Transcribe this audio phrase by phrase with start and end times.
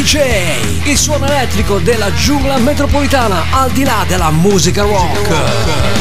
[0.00, 5.99] DJ, il suono elettrico della giungla metropolitana al di là della musica rock.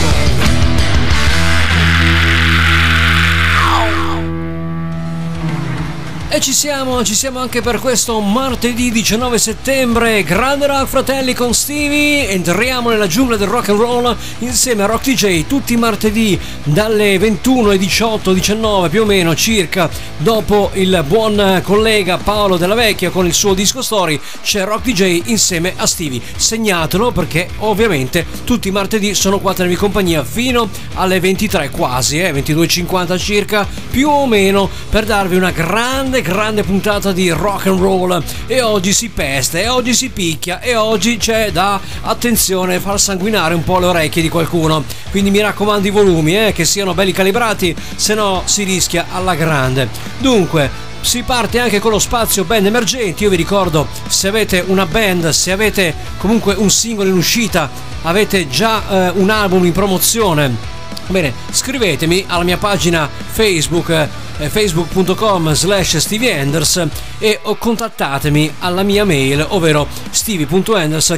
[6.31, 11.55] E ci siamo, ci siamo anche per questo martedì 19 settembre, grande rock fratelli con
[11.55, 16.39] Stevie, entriamo nella giungla del rock and roll insieme a Rock DJ tutti i martedì
[16.63, 22.75] dalle 21 alle 18, 19 più o meno circa, dopo il buon collega Paolo Della
[22.75, 26.21] Vecchia con il suo disco story, c'è Rock DJ insieme a Stevie.
[26.35, 32.19] Segnatelo perché ovviamente tutti i martedì sono qua a tenervi compagnia fino alle 23 quasi,
[32.19, 37.67] eh, 22.50 circa, più o meno per darvi una grande grande grande puntata di rock
[37.67, 42.79] and roll e oggi si peste e oggi si picchia e oggi c'è da attenzione
[42.79, 46.65] far sanguinare un po' le orecchie di qualcuno quindi mi raccomando i volumi eh, che
[46.65, 51.99] siano belli calibrati se no si rischia alla grande dunque si parte anche con lo
[51.99, 53.23] spazio band emergenti.
[53.23, 57.69] Io vi ricordo, se avete una band, se avete comunque un singolo in uscita,
[58.01, 60.53] avete già eh, un album in promozione.
[61.09, 64.07] Bene, scrivetemi alla mia pagina Facebook
[64.47, 71.17] facebook.com slash stevieenders e contattatemi alla mia mail ovvero stevie.enders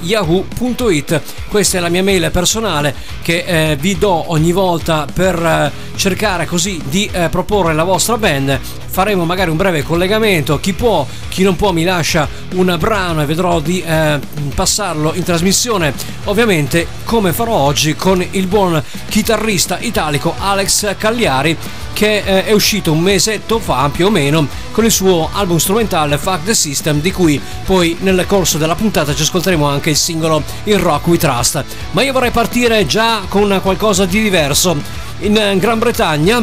[0.00, 5.72] yahoo.it questa è la mia mail personale che eh, vi do ogni volta per eh,
[5.96, 8.58] cercare così di eh, proporre la vostra band.
[8.60, 10.58] Faremo magari un breve collegamento.
[10.58, 14.18] Chi può chi non può mi lascia un brano e vedrò di eh,
[14.54, 15.92] passarlo in trasmissione.
[16.24, 18.82] Ovviamente come farò oggi con il buon
[19.16, 21.56] chitarrista italico Alex Cagliari
[21.94, 26.18] che eh, è uscito un mesetto fa più o meno con il suo album strumentale
[26.18, 30.42] Fuck the System di cui poi nel corso della puntata ci ascolteremo anche il singolo
[30.64, 31.64] In Rock We Trust.
[31.92, 34.76] Ma io vorrei partire già con qualcosa di diverso.
[35.20, 36.42] In Gran Bretagna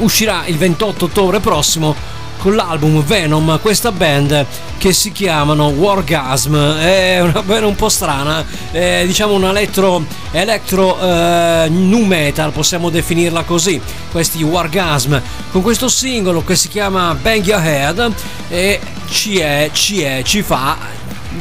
[0.00, 1.96] uscirà il 28 ottobre prossimo
[2.38, 4.46] con l'album Venom questa band
[4.78, 6.56] che si chiamano Wargasm.
[6.78, 12.90] È una band un po' strana è, diciamo un elettro electro eh, nu metal possiamo
[12.90, 13.80] definirla così
[14.10, 15.20] questi Wargasm.
[15.50, 18.12] Con questo singolo che si chiama Bang Your Head
[18.48, 20.76] e ci è ci è ci fa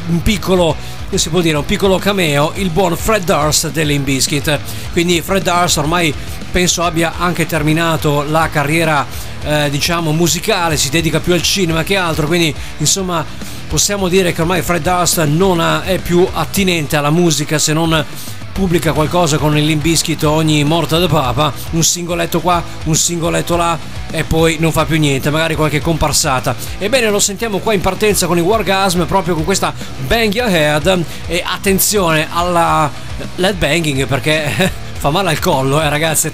[0.09, 0.75] un piccolo
[1.13, 4.59] si può dire un piccolo cameo il buon Fred Durst dell'Inbiscuit
[4.91, 6.13] quindi Fred Durst ormai
[6.51, 9.05] penso abbia anche terminato la carriera
[9.43, 13.25] eh, diciamo musicale, si dedica più al cinema che altro, quindi insomma
[13.67, 18.05] possiamo dire che ormai Fred Durst non ha, è più attinente alla musica se non
[18.53, 23.77] pubblica qualcosa con il Limbiskit ogni morta da papa, un singoletto qua, un singoletto là
[24.11, 26.55] e poi non fa più niente, magari qualche comparsata.
[26.77, 29.73] Ebbene lo sentiamo qua in partenza con i Wargasm proprio con questa
[30.05, 32.89] Bang Your Head e attenzione alla
[33.35, 34.71] LED banging perché
[35.03, 36.31] fa male al collo, eh ragazzi.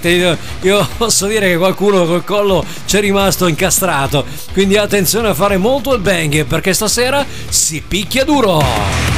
[0.60, 4.24] Io posso dire che qualcuno col collo c'è rimasto incastrato.
[4.52, 9.09] Quindi attenzione a fare molto il bang perché stasera si picchia duro.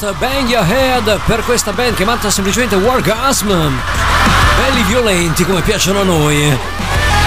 [0.00, 3.48] Durst, Bang Your Head per questa band chiamata semplicemente Wargasm.
[3.48, 6.56] Belli violenti come piacciono a noi.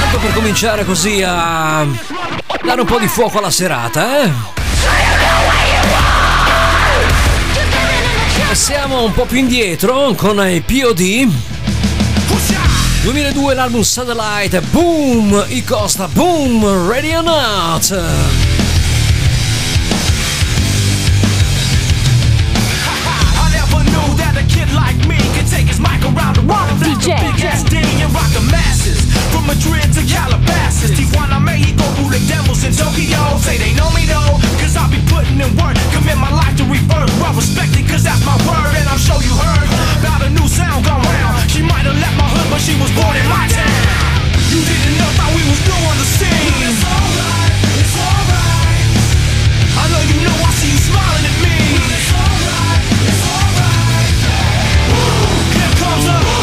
[0.02, 1.86] Tanto per cominciare così a
[2.64, 4.31] dare un po' di fuoco alla serata, eh?
[8.48, 11.31] Passiamo un po' più indietro con i POD.
[13.04, 18.43] 2002 l'album Satellite, boom, i Costa, boom, ready or not.
[27.04, 27.20] DJ.
[27.20, 29.04] Big ass and rock the masses.
[29.28, 30.96] From Madrid to Calabasas.
[30.96, 33.20] Tijuana, Mexico, who the devils in Tokyo.
[33.44, 35.76] Say they know me though, cause I be putting in work.
[35.92, 37.12] Commit my life to rebirth.
[37.20, 38.72] Well respected, cause that's my word.
[38.80, 39.68] And I'm sure you heard
[40.00, 41.52] about a new sound gone round.
[41.52, 43.84] She might have left my hood, but she was born in my town.
[44.48, 46.56] You didn't know how we was new on the scene.
[46.64, 47.52] It's alright,
[47.84, 48.88] it's alright.
[49.76, 51.52] I know you know I see you smiling at me.
[51.84, 52.80] It's alright,
[53.12, 54.16] it's alright.
[55.52, 56.43] Here comes a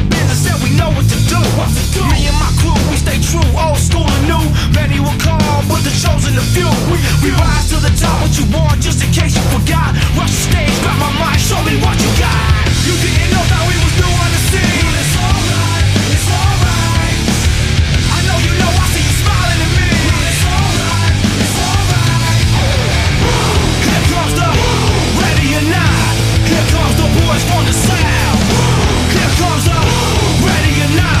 [1.31, 2.03] know what to do.
[2.11, 4.43] Me and my crew, we stay true, old school and new.
[4.75, 6.67] Many will call, but the chosen the few.
[6.91, 8.19] We, we rise to the top.
[8.21, 9.95] What you want, just in case you forgot.
[10.19, 12.67] Rush the stage, grab my mic, show me what you got.
[12.83, 14.91] You didn't know that we was new on the scene.
[14.99, 17.19] It's alright, it's alright.
[18.11, 19.87] I know you know I see you smiling at me.
[20.27, 22.43] It's alright, it's alright.
[23.87, 24.49] Here comes the
[25.15, 26.11] ready or not.
[26.43, 28.43] Here comes the boys from the south.
[29.15, 29.79] Here comes the
[30.43, 31.20] ready or not.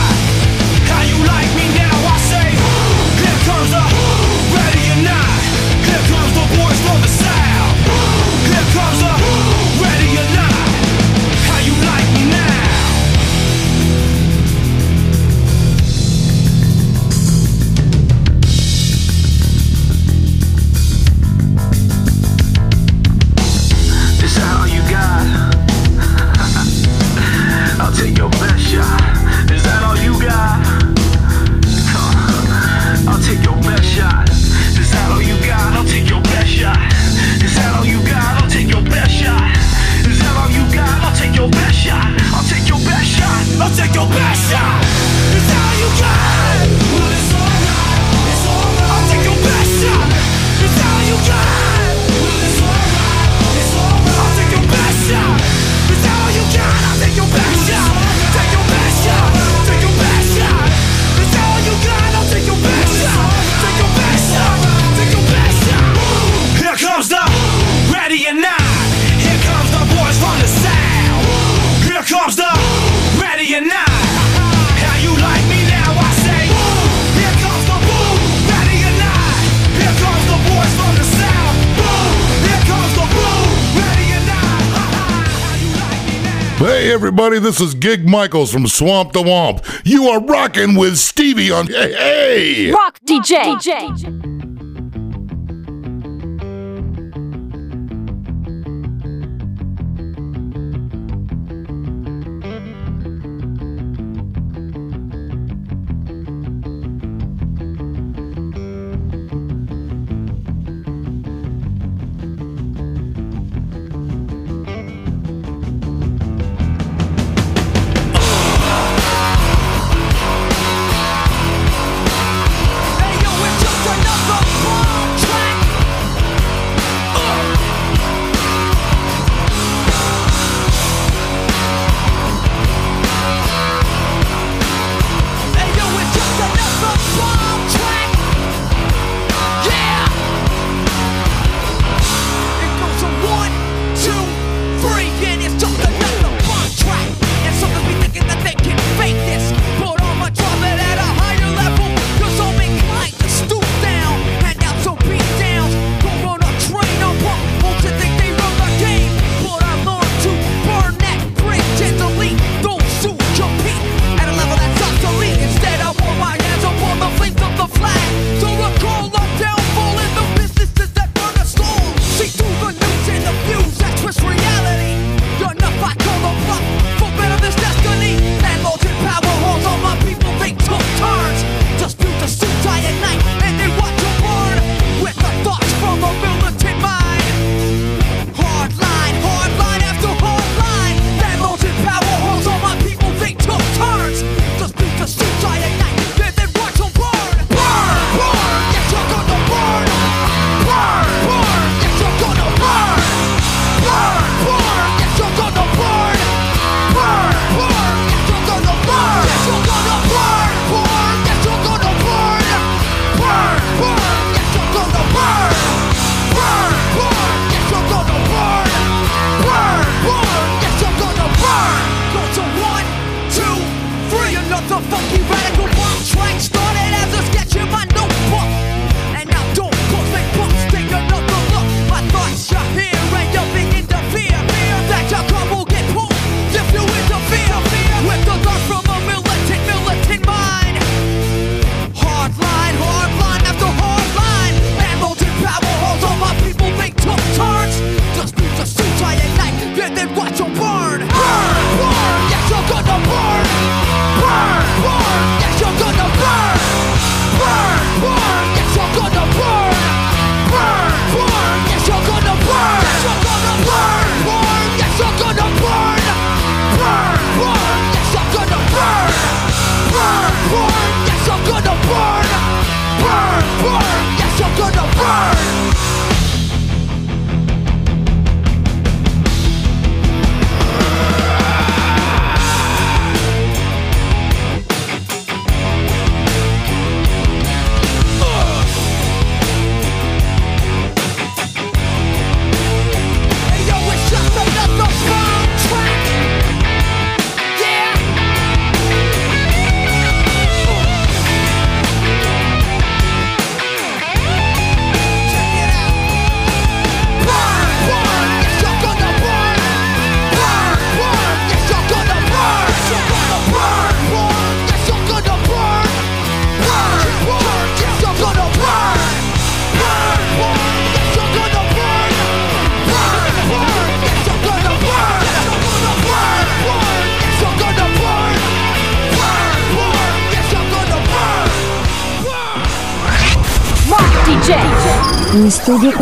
[86.61, 89.65] Hey everybody, this is Gig Michaels from Swamp the Womp.
[89.83, 92.71] You are rocking with Stevie on Hey Hey!
[92.71, 93.35] Rock DJ.
[93.35, 94.40] Hey yo,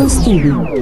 [0.00, 0.50] con Stevie.
[0.74, 0.79] Eh,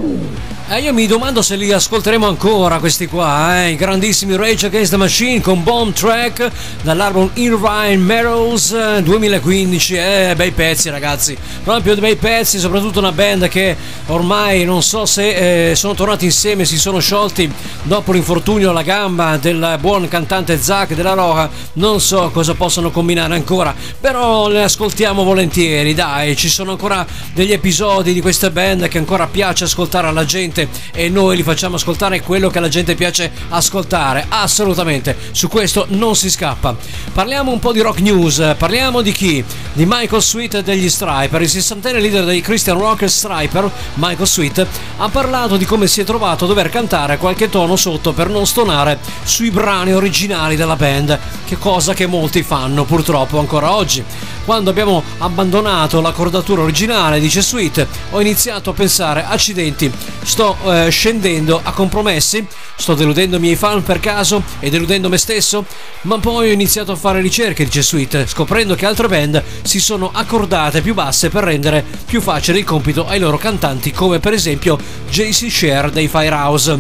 [0.89, 3.73] io mi domando se li ascolteremo ancora questi qua, eh?
[3.73, 10.33] i grandissimi Rage Against the Machine con Bomb Track dall'album Irvine Meadows eh, 2015, eh,
[10.35, 13.77] bei pezzi ragazzi, proprio bei pezzi, soprattutto una band che
[14.07, 17.53] ormai non so se eh, sono tornati insieme, si sono sciolti
[17.83, 23.35] dopo l'infortunio alla gamba del buon cantante Zack della Roja, non so cosa possono combinare
[23.35, 28.97] ancora, però le ascoltiamo volentieri, dai, ci sono ancora degli episodi di queste band che
[28.97, 33.31] ancora piace ascoltare alla gente e noi li facciamo ascoltare quello che alla gente piace
[33.49, 36.77] ascoltare, assolutamente, su questo non si scappa.
[37.13, 39.45] Parliamo un po' di rock news, parliamo di chi?
[39.73, 44.67] Di Michael Sweet degli Striper, il sessantenne leader dei Christian Rock Striper, Michael Sweet,
[44.99, 48.47] ha parlato di come si è trovato a dover cantare qualche tono sotto per non
[48.47, 54.05] stonare sui brani originali della band, che cosa che molti fanno purtroppo ancora oggi.
[54.45, 59.93] Quando abbiamo abbandonato la cordatura originale, dice Sweet, ho iniziato a pensare, accidenti,
[60.23, 62.47] sto eh, scendendo a compromessi,
[62.77, 65.65] sto deludendo i miei fan per caso e deludendo me stesso,
[66.03, 70.11] ma poi ho iniziato a fare ricerche, dice Sweet, scoprendo che altre band si sono
[70.13, 74.79] accordate più basse per rendere più facile il compito ai loro cantanti, come per esempio
[75.11, 76.77] JC Share dei Firehouse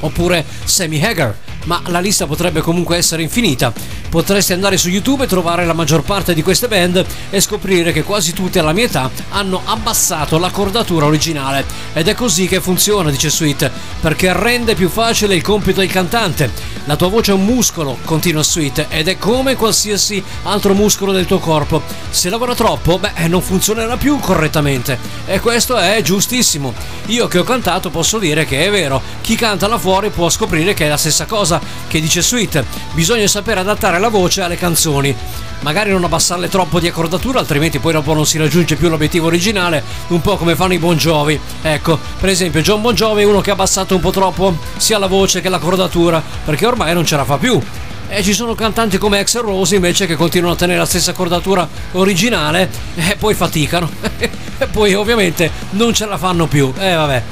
[0.00, 1.36] oppure Sammy Hagar.
[1.64, 3.72] Ma la lista potrebbe comunque essere infinita.
[4.12, 8.02] Potresti andare su YouTube e trovare la maggior parte di queste band e scoprire che
[8.02, 11.64] quasi tutte alla mia età hanno abbassato la cordatura originale.
[11.94, 13.70] Ed è così che funziona, dice Sweet,
[14.02, 16.50] perché rende più facile il compito del cantante.
[16.84, 21.24] La tua voce è un muscolo, continua Sweet, ed è come qualsiasi altro muscolo del
[21.24, 21.80] tuo corpo.
[22.10, 24.98] Se lavora troppo, beh, non funzionerà più correttamente.
[25.24, 26.74] E questo è giustissimo.
[27.06, 30.74] Io che ho cantato posso dire che è vero, chi canta là fuori può scoprire
[30.74, 32.62] che è la stessa cosa che dice Sweet.
[32.92, 35.16] Bisogna sapere adattare la voce alle canzoni.
[35.60, 39.82] Magari non abbassarle troppo di accordatura, altrimenti poi dopo non si raggiunge più l'obiettivo originale,
[40.08, 41.38] un po' come fanno i Bon Jovi.
[41.62, 44.98] Ecco, per esempio John Bon Jovi è uno che ha abbassato un po' troppo sia
[44.98, 47.60] la voce che l'accordatura, perché ormai non ce la fa più.
[48.08, 51.66] E ci sono cantanti come Axel Rose invece che continuano a tenere la stessa accordatura
[51.92, 53.88] originale e poi faticano.
[54.18, 56.72] e poi ovviamente non ce la fanno più.
[56.76, 57.22] E eh, vabbè,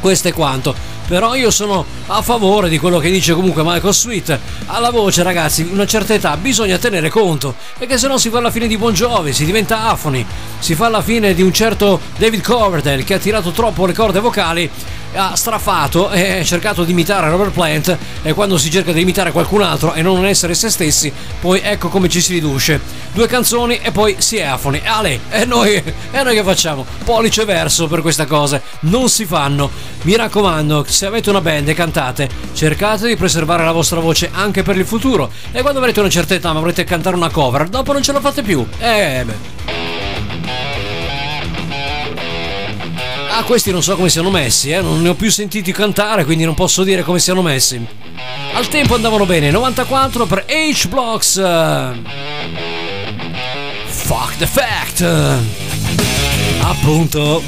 [0.00, 4.38] questo è quanto però io sono a favore di quello che dice comunque Michael Sweet.
[4.66, 7.54] Alla voce ragazzi una certa età bisogna tenere conto.
[7.78, 10.24] Perché se no si fa la fine di Bon Jovi si diventa afoni.
[10.58, 14.20] Si fa la fine di un certo David Coverdale che ha tirato troppo le corde
[14.20, 14.70] vocali
[15.16, 19.32] ha strafato e ha cercato di imitare Robert Plant e quando si cerca di imitare
[19.32, 22.80] qualcun altro e non essere se stessi poi ecco come ci si riduce.
[23.12, 26.84] Due canzoni e poi si è afoni Ale e noi, e noi che facciamo?
[27.04, 29.70] Pollice verso per queste cose non si fanno.
[30.02, 34.62] Mi raccomando se avete una band e cantate cercate di preservare la vostra voce anche
[34.62, 35.30] per il futuro.
[35.50, 38.20] E quando avrete una certa età ma vorrete cantare una cover dopo non ce la
[38.20, 38.66] fate più.
[38.78, 40.15] Eh beh
[43.38, 44.80] Ah, questi non so come siano messi, eh?
[44.80, 47.86] non ne ho più sentiti cantare, quindi non posso dire come siano messi.
[48.54, 51.34] Al tempo andavano bene, 94 per H-Blocks.
[53.84, 55.02] Fuck the fact.
[56.62, 57.42] Appunto.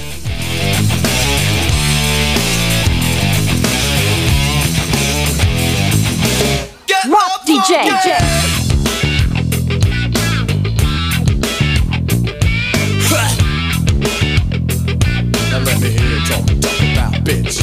[7.07, 7.89] Rock DJ.
[7.89, 8.48] Now
[15.69, 17.61] let me hear you talk, talk about bitch.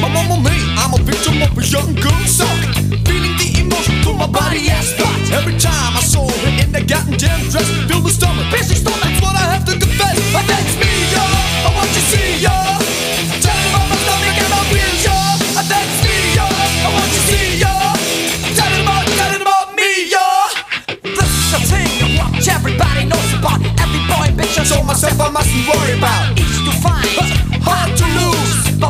[0.00, 2.54] My mama me, I'm a victim of a young girl suck.
[3.02, 5.34] Feeling the emotion through my body and spots.
[5.34, 7.18] Every time I saw her in that goddamn
[7.50, 9.02] dress, feel the stomach, busy stomach.
[9.02, 10.14] That's what I have to confess.
[10.46, 11.26] That's me, yo.
[11.66, 12.54] I want you see, yo.
[13.42, 15.02] Tell me about my stomach and my wheels,
[15.66, 16.14] that's me.
[16.38, 16.46] I
[16.94, 17.58] want you see.
[18.54, 18.94] Tell me a
[21.66, 21.90] thing
[22.48, 23.67] everybody knows about.
[24.58, 26.32] I So myself I mustn't worry about.
[26.36, 27.06] It's to find,
[27.62, 28.87] hard to lose.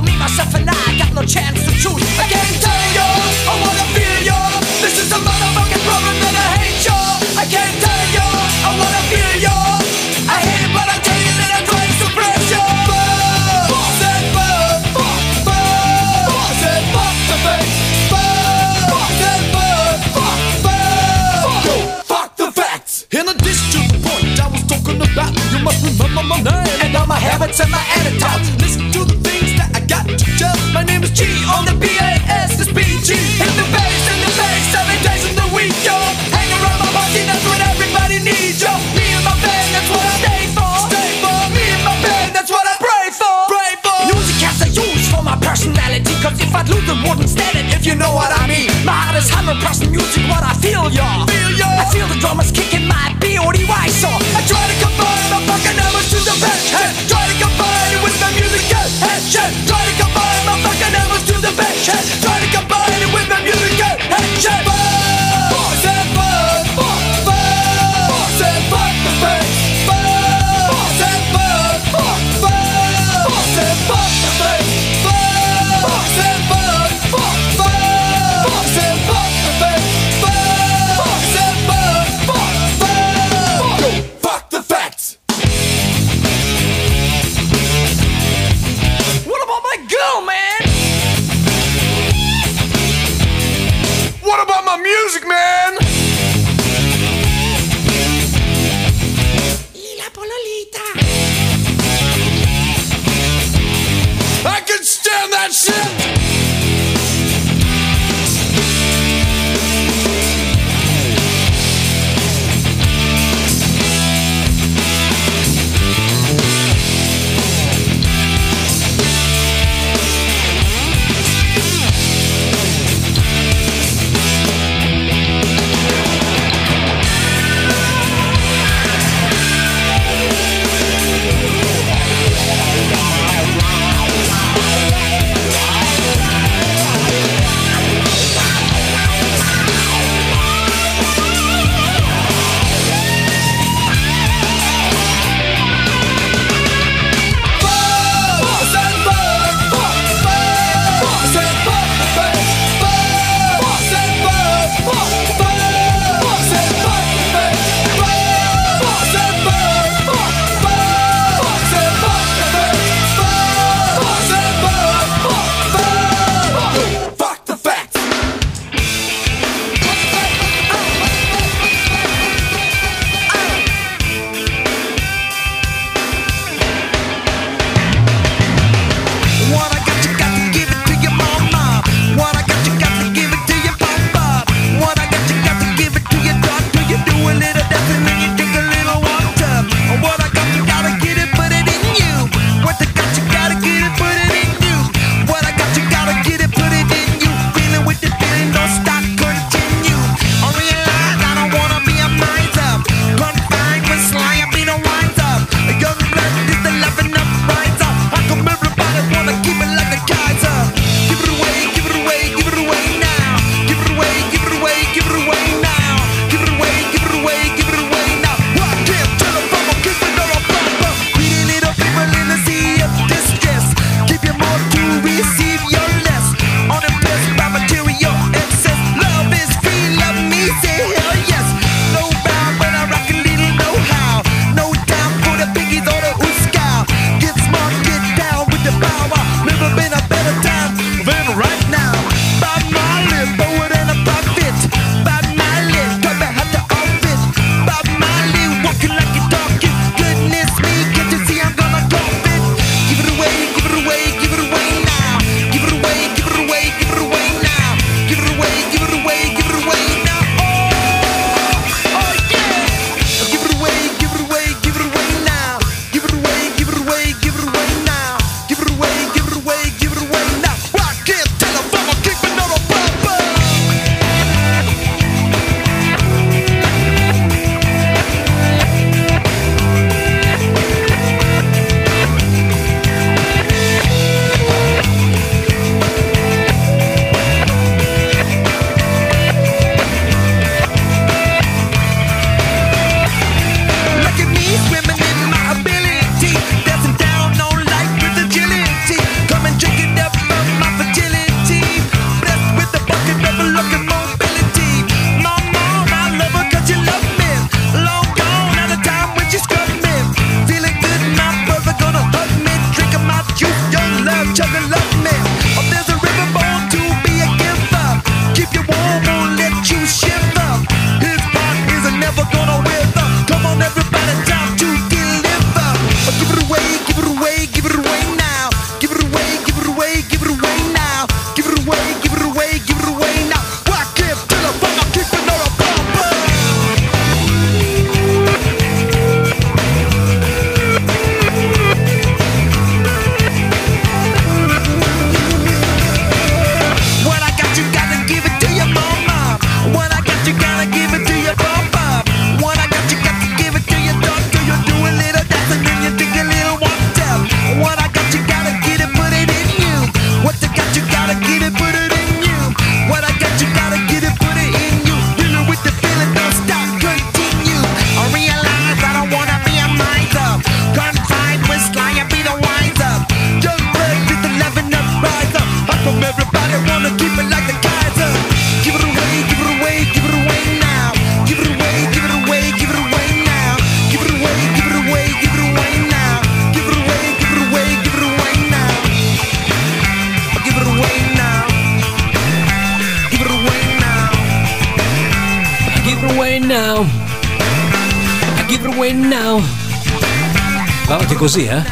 [401.18, 401.62] Così, eh?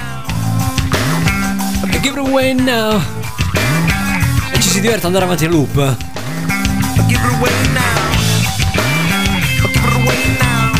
[1.85, 3.01] I give it away now.
[4.53, 5.77] E ci si diverte ad andare avanti a loop.
[5.77, 8.11] I give it away now.
[9.63, 10.73] I give it away now.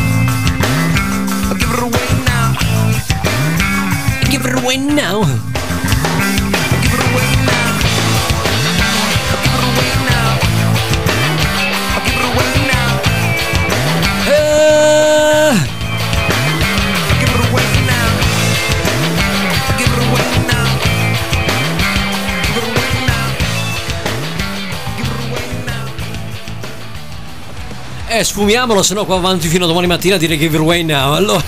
[1.49, 2.57] I give it away now.
[4.21, 5.46] I give it away now.
[28.17, 30.81] Eh, sfumiamolo, se no qua avanti fino a domani mattina a dire give it away
[30.81, 31.13] now.
[31.13, 31.43] Allora,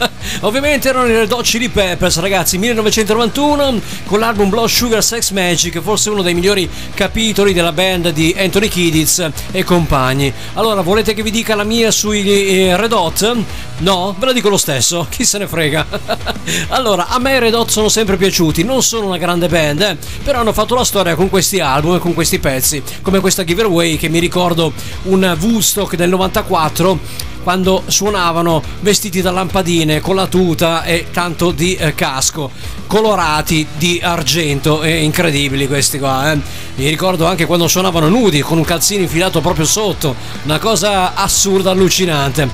[0.40, 6.08] ovviamente erano i Red Chili Peppers, ragazzi, 1991 con l'album Blood Sugar Sex Magic, forse
[6.08, 10.32] uno dei migliori capitoli della band di Anthony Kidditz e compagni.
[10.54, 13.36] Allora, volete che vi dica la mia sui eh, Red Hot?
[13.78, 14.14] No?
[14.18, 15.86] Ve lo dico lo stesso, chi se ne frega.
[16.68, 19.96] allora, a me i Red Hot sono sempre piaciuti, non sono una grande band, eh,
[20.22, 23.96] però hanno fatto la storia con questi album e con questi pezzi, come questa giveaway
[23.96, 24.72] che mi ricordo
[25.04, 31.74] un Woodstock del 94 quando suonavano vestiti da lampadine con la tuta e tanto di
[31.74, 32.50] eh, casco
[32.86, 36.38] colorati di argento e incredibili questi qua eh.
[36.76, 41.70] mi ricordo anche quando suonavano nudi con un calzino infilato proprio sotto una cosa assurda
[41.70, 42.48] allucinante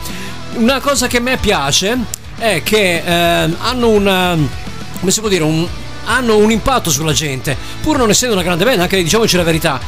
[0.55, 1.97] una cosa che a me piace
[2.37, 4.37] è che eh, hanno una
[5.29, 5.67] dire un,
[6.05, 9.81] hanno un impatto sulla gente pur non essendo una grande band anche diciamoci la verità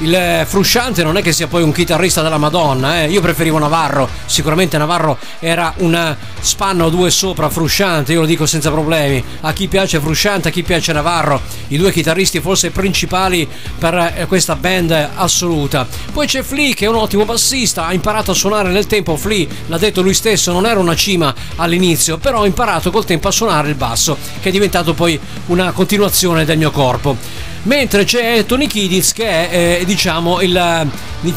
[0.00, 3.10] il eh, Frusciante non è che sia poi un chitarrista della Madonna, eh.
[3.10, 8.46] io preferivo Navarro, sicuramente Navarro era una spanna o due sopra Frusciante, io lo dico
[8.46, 13.46] senza problemi, a chi piace Frusciante, a chi piace Navarro, i due chitarristi forse principali
[13.78, 15.86] per eh, questa band assoluta.
[16.12, 19.46] Poi c'è Flea che è un ottimo bassista, ha imparato a suonare nel tempo, Flea
[19.66, 23.32] l'ha detto lui stesso, non era una cima all'inizio, però ha imparato col tempo a
[23.32, 28.66] suonare il basso, che è diventato poi una continuazione del mio corpo mentre c'è Tony
[28.66, 30.88] Kidditz che è eh, diciamo il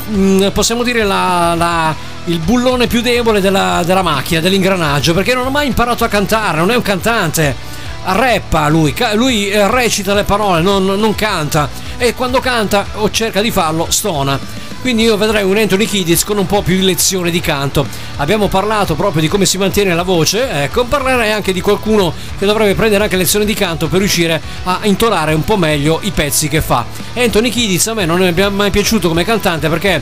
[0.10, 5.48] mm, possiamo dire la, la- il bullone più debole della, della macchina dell'ingranaggio perché non
[5.48, 7.72] ha mai imparato a cantare non è un cantante.
[8.06, 11.70] Rappa lui lui eh, recita le parole non, non canta.
[11.98, 14.38] E quando canta o cerca di farlo stona
[14.84, 17.88] quindi io vedrei un Anthony Kidditz con un po' più di lezione di canto.
[18.18, 22.46] Abbiamo parlato proprio di come si mantiene la voce, ecco, parlerei anche di qualcuno che
[22.46, 26.50] dovrebbe prendere anche lezioni di canto per riuscire a intonare un po' meglio i pezzi
[26.50, 26.86] che fa.
[27.14, 30.02] Anthony Kidditz a me non è mai piaciuto come cantante perché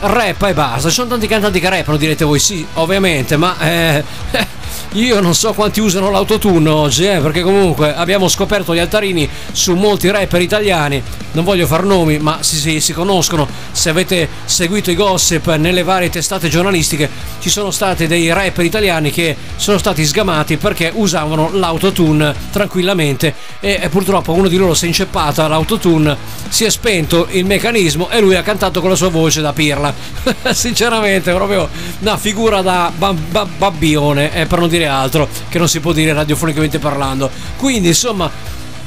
[0.00, 0.88] rappa e basta.
[0.88, 4.04] Ci sono tanti cantanti che rappano, direte voi sì, ovviamente, ma eh,
[4.92, 9.74] io non so quanti usano l'autotune oggi, eh, perché comunque abbiamo scoperto gli altarini su
[9.74, 11.02] molti rapper italiani.
[11.32, 13.46] Non voglio far nomi, ma si, si, si conoscono.
[13.70, 17.08] Se avete seguito i gossip nelle varie testate giornalistiche,
[17.40, 23.88] ci sono stati dei rapper italiani che sono stati sgamati perché usavano l'autotune tranquillamente e,
[23.90, 26.16] purtroppo uno di loro si è inceppata l'autotune,
[26.48, 29.92] si è spento il meccanismo e lui ha cantato con la sua voce da pirla.
[30.50, 31.68] Sinceramente, proprio
[32.00, 35.92] una figura da ba- ba- babbione, eh, per non dire altro, che non si può
[35.92, 37.30] dire radiofonicamente parlando.
[37.56, 38.30] Quindi, insomma,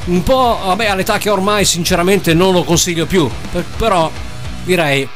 [0.06, 4.12] un po', vabbè, all'età che ormai sinceramente non lo consiglio più, per- però
[4.64, 5.08] direi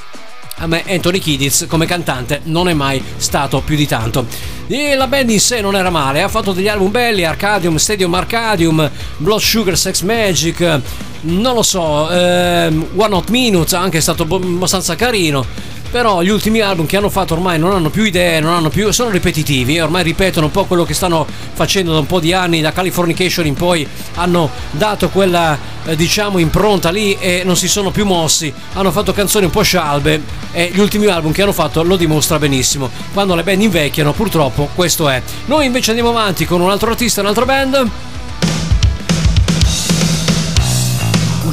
[0.60, 4.25] a me Anthony Kidditz come cantante non è mai stato più di tanto.
[4.67, 8.13] E la band in sé non era male, ha fatto degli album belli, Arcadium, Stadium
[8.13, 10.80] Arcadium, Blood Sugar, Sex Magic,
[11.21, 15.73] non lo so, ehm, One Hot Minutes anche è stato abbastanza carino.
[15.95, 18.91] Però gli ultimi album che hanno fatto ormai non hanno più idee, non hanno più,
[18.91, 22.60] sono ripetitivi, ormai ripetono un po' quello che stanno facendo da un po' di anni,
[22.60, 27.91] da Californication in poi hanno dato quella eh, diciamo impronta lì e non si sono
[27.91, 31.81] più mossi, hanno fatto canzoni un po' scialbe e gli ultimi album che hanno fatto
[31.81, 32.89] lo dimostra benissimo.
[33.13, 35.21] Quando le band invecchiano purtroppo questo è.
[35.45, 37.89] Noi invece andiamo avanti con un altro artista, un'altra band.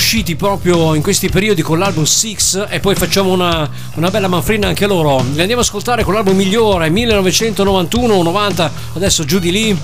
[0.03, 4.67] Usciti proprio in questi periodi con l'album Six e poi facciamo una, una bella manfrina
[4.67, 5.19] anche loro.
[5.19, 9.81] Li andiamo ad ascoltare con l'album migliore 1991-90, adesso giù di lì.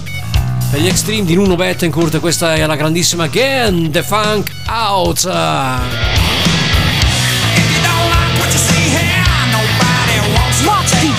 [0.71, 5.19] Per gli Extreme di Nuno Bettencourt, questa è la grandissima Again, The Funk Out.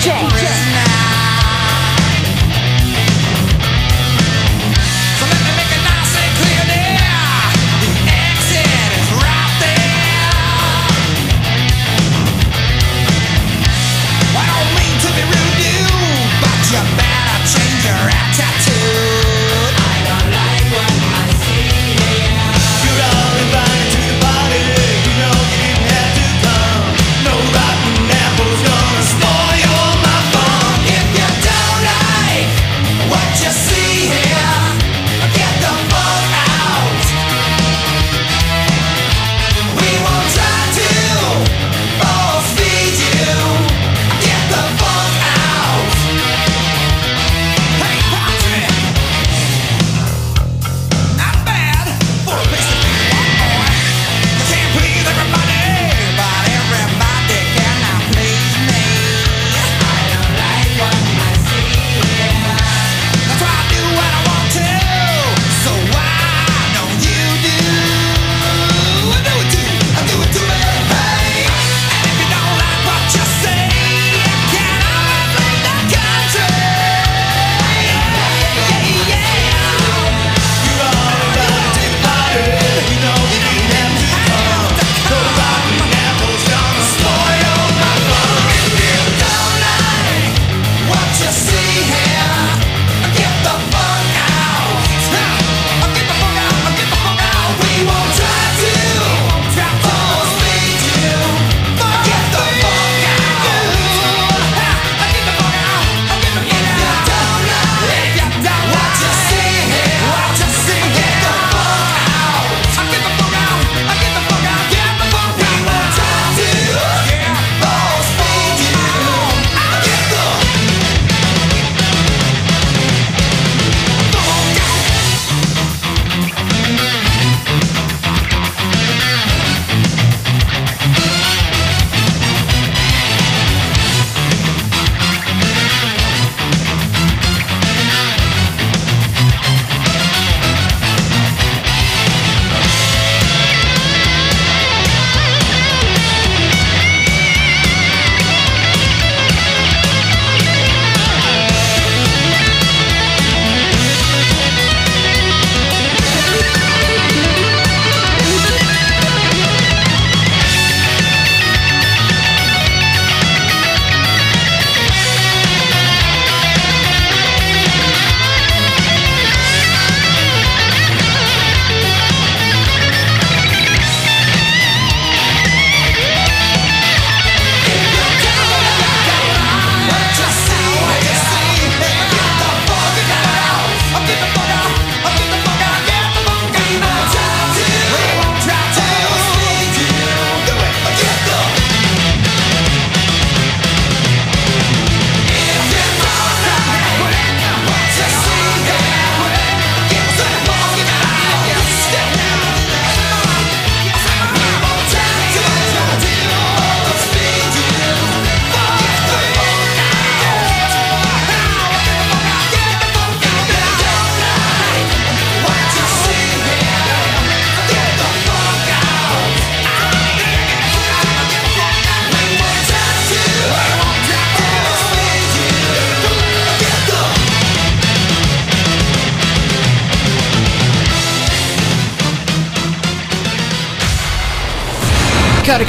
[0.06, 0.59] If you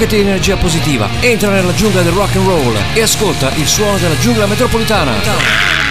[0.01, 3.97] caricati di energia positiva, entra nella giungla del rock and roll e ascolta il suono
[3.97, 5.90] della giungla metropolitana.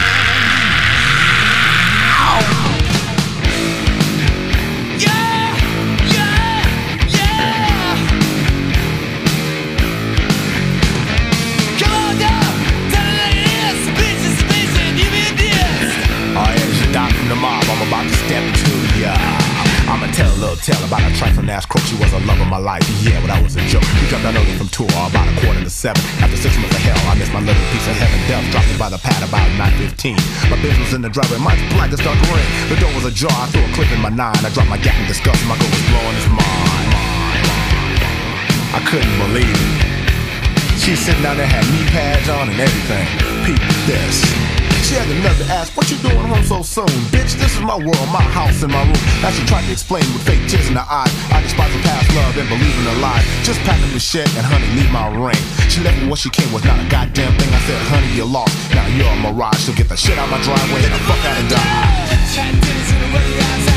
[25.80, 26.04] Seven.
[26.20, 28.20] After six months of hell, I missed my little piece of heaven.
[28.28, 30.12] Death dropped me by the pad about 9.15.
[30.52, 31.40] My bitch was in the driveway.
[31.40, 32.36] My black just started to.
[32.68, 33.32] The door was ajar.
[33.32, 34.36] I threw a clip in my nine.
[34.44, 35.40] I dropped my gap in disgust.
[35.48, 36.92] My girl was blowing his mind.
[38.76, 40.76] I couldn't believe it.
[40.76, 43.08] She sitting down there had knee pads on and everything.
[43.48, 44.39] Peep this.
[44.90, 46.90] She had the nerve ask, what you doing home so soon?
[47.14, 48.98] Bitch, this is my world, my house and my room.
[49.22, 52.10] As she tried to explain with fake tears in her eyes, I despise her past
[52.10, 53.22] love and believe in a lie.
[53.46, 55.38] Just pack up the shit and honey, leave my ring.
[55.70, 57.54] She left me what she came with, not a goddamn thing.
[57.54, 58.50] I said, honey, you're lost.
[58.74, 59.62] Now you're a mirage.
[59.62, 63.69] So get the shit out my driveway and the fuck out and die.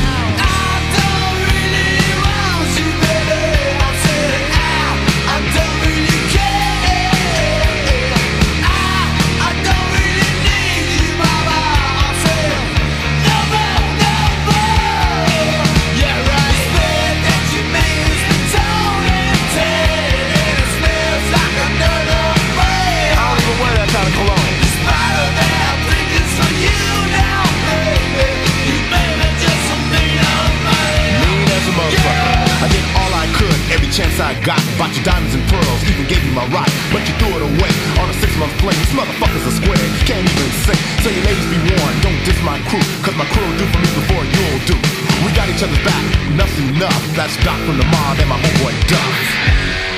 [33.94, 34.58] Chance I got.
[34.74, 36.70] Bought you diamonds and pearls, even gave you my right.
[36.90, 37.70] But you threw it away
[38.02, 38.74] on a six month plane.
[38.82, 40.80] These motherfuckers are square, can't even sing.
[41.06, 42.82] So you ladies be warned, don't diss my crew.
[43.06, 44.76] Cause my crew will do for me before you'll do.
[45.22, 47.02] We got each other's back, enough's enough.
[47.14, 49.93] That's Doc from the mob and my homeboy Duck.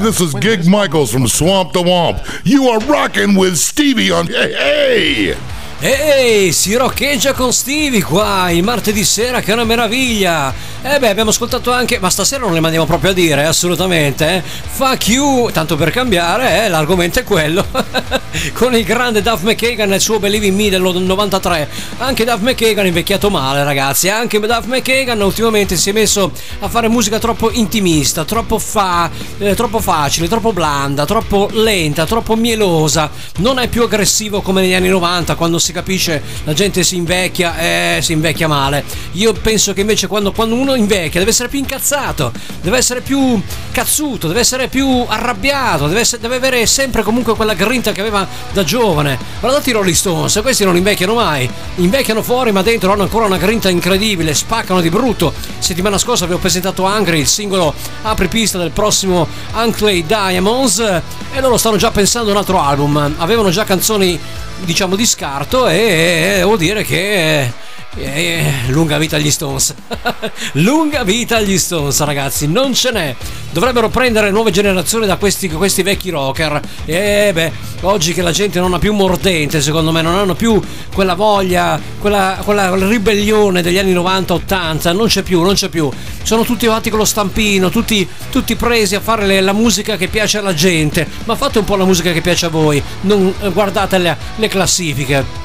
[0.00, 2.40] This is Gig Michaels from Swamp the Womp.
[2.44, 5.49] You are rocking with Stevie on Hey Hey!
[5.82, 10.52] Ehi, si roccheggia con Stevie qua il martedì sera, che è una meraviglia!
[10.82, 14.36] Eh beh, abbiamo ascoltato anche, ma stasera non le mandiamo proprio a dire, eh, assolutamente.
[14.36, 14.42] Eh.
[14.42, 17.66] Fuck you, tanto per cambiare, eh, l'argomento è quello.
[18.54, 21.68] con il grande Duff McKagan e il suo Believe in Me del 93.
[21.98, 24.08] Anche Duff McKagan è invecchiato male, ragazzi.
[24.08, 29.54] Anche Duff McKagan ultimamente si è messo a fare musica troppo intimista, troppo, fa, eh,
[29.54, 33.10] troppo facile, troppo blanda, troppo lenta, troppo mielosa.
[33.38, 37.58] Non è più aggressivo come negli anni 90 quando si capisce la gente si invecchia
[37.58, 38.84] e si invecchia male.
[39.12, 43.40] Io penso che invece quando, quando uno invecchia deve essere più incazzato, deve essere più
[43.72, 48.26] cazzuto, deve essere più arrabbiato, deve, essere- deve avere sempre comunque quella grinta che aveva
[48.52, 49.18] da giovane.
[49.40, 53.38] Guardate i Rolling Stones, questi non invecchiano mai, invecchiano fuori ma dentro hanno ancora una
[53.38, 55.32] grinta incredibile, spaccano di brutto.
[55.58, 61.56] Settimana scorsa vi ho presentato Angry, il singolo apripista del prossimo Unclay Diamonds e loro
[61.56, 64.18] stanno già pensando a un altro album, avevano già canzoni
[64.64, 67.52] diciamo di scarto e, e devo dire che
[67.96, 69.74] eh, lunga vita agli Stones.
[70.54, 73.16] Lunga vita agli Stones ragazzi non ce n'è.
[73.50, 76.60] Dovrebbero prendere nuove generazioni da questi, questi vecchi rocker.
[76.84, 77.52] E beh
[77.82, 80.60] oggi che la gente non ha più mordente secondo me non hanno più
[80.94, 85.90] quella voglia quella, quella ribellione degli anni 90-80 non c'è più non c'è più.
[86.22, 90.06] Sono tutti avanti con lo stampino tutti, tutti presi a fare le- la musica che
[90.06, 91.06] piace alla gente.
[91.24, 94.48] Ma fate un po' la musica che piace a voi non eh, guardate le, le
[94.48, 95.39] classifiche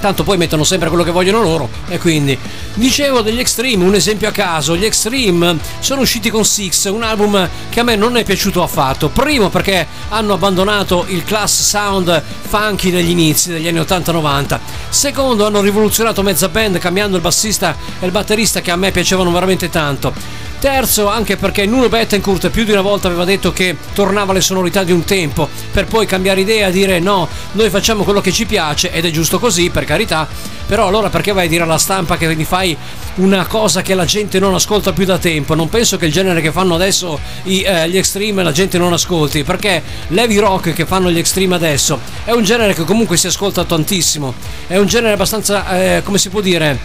[0.00, 2.36] tanto poi mettono sempre quello che vogliono loro e quindi
[2.74, 7.48] dicevo degli Extreme un esempio a caso gli Extreme sono usciti con Six un album
[7.68, 9.08] che a me non è piaciuto affatto.
[9.10, 15.60] Primo perché hanno abbandonato il class sound funky degli inizi degli anni 80-90 secondo hanno
[15.60, 20.12] rivoluzionato mezza band cambiando il bassista e il batterista che a me piacevano veramente tanto
[20.60, 24.84] Terzo, anche perché Nuno Bettencourt più di una volta aveva detto che tornava alle sonorità
[24.84, 28.44] di un tempo, per poi cambiare idea e dire no, noi facciamo quello che ci
[28.44, 30.28] piace ed è giusto così, per carità.
[30.66, 32.76] Però allora perché vai a dire alla stampa che mi fai
[33.16, 35.54] una cosa che la gente non ascolta più da tempo?
[35.54, 39.42] Non penso che il genere che fanno adesso eh, gli extreme la gente non ascolti,
[39.42, 43.64] perché l'heavy rock che fanno gli extreme adesso è un genere che comunque si ascolta
[43.64, 44.34] tantissimo,
[44.66, 46.78] è un genere abbastanza, eh, come si può dire,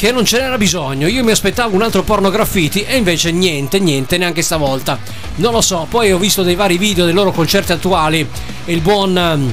[0.00, 1.08] che non ce n'era bisogno.
[1.08, 4.98] Io mi aspettavo un altro porno graffiti e invece niente, niente, neanche stavolta.
[5.34, 8.26] Non lo so, poi ho visto dei vari video dei loro concerti attuali
[8.64, 9.52] e il buon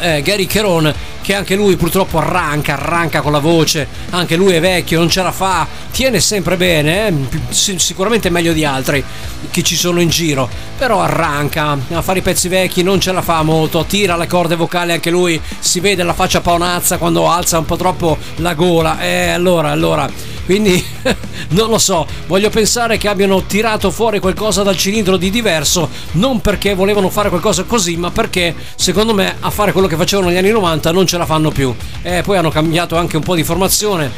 [0.00, 0.92] eh, Gary Cheron
[1.28, 5.22] che anche lui purtroppo arranca, arranca con la voce, anche lui è vecchio, non ce
[5.22, 7.14] la fa, tiene sempre bene, eh?
[7.50, 9.04] sicuramente meglio di altri
[9.50, 13.20] che ci sono in giro, però arranca, a fare i pezzi vecchi non ce la
[13.20, 17.58] fa molto, tira le corde vocali anche lui, si vede la faccia paonazza quando alza
[17.58, 20.08] un po' troppo la gola, e eh, allora, allora
[20.48, 20.82] quindi
[21.50, 26.40] non lo so, voglio pensare che abbiano tirato fuori qualcosa dal cilindro di diverso, non
[26.40, 30.38] perché volevano fare qualcosa così, ma perché secondo me a fare quello che facevano negli
[30.38, 31.74] anni 90 non ce la fanno più.
[32.00, 34.10] E poi hanno cambiato anche un po' di formazione.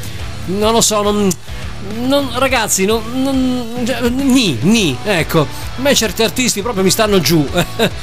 [0.46, 1.28] Non lo so, non,
[2.06, 5.40] non, ragazzi, non, non, cioè, ni, ni, ecco.
[5.40, 7.44] A me certi artisti proprio mi stanno giù,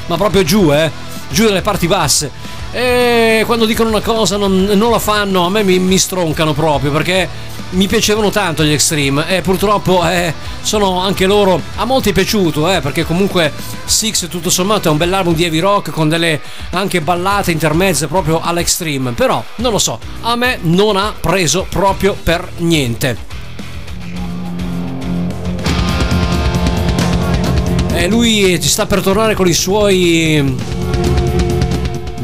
[0.07, 0.91] ma proprio giù, eh,
[1.29, 2.29] giù dalle parti basse.
[2.73, 6.91] E quando dicono una cosa non, non la fanno, a me mi, mi stroncano proprio
[6.91, 12.71] perché mi piacevano tanto gli Extreme e purtroppo eh, sono anche loro a molti piaciuto
[12.71, 13.51] eh, perché comunque
[13.85, 16.39] Six tutto sommato è un bell'album di heavy rock con delle
[16.71, 22.15] anche ballate intermezze proprio all'Extreme però non lo so a me non ha preso proprio
[22.21, 23.35] per niente.
[27.93, 30.55] E lui ci sta per tornare con i suoi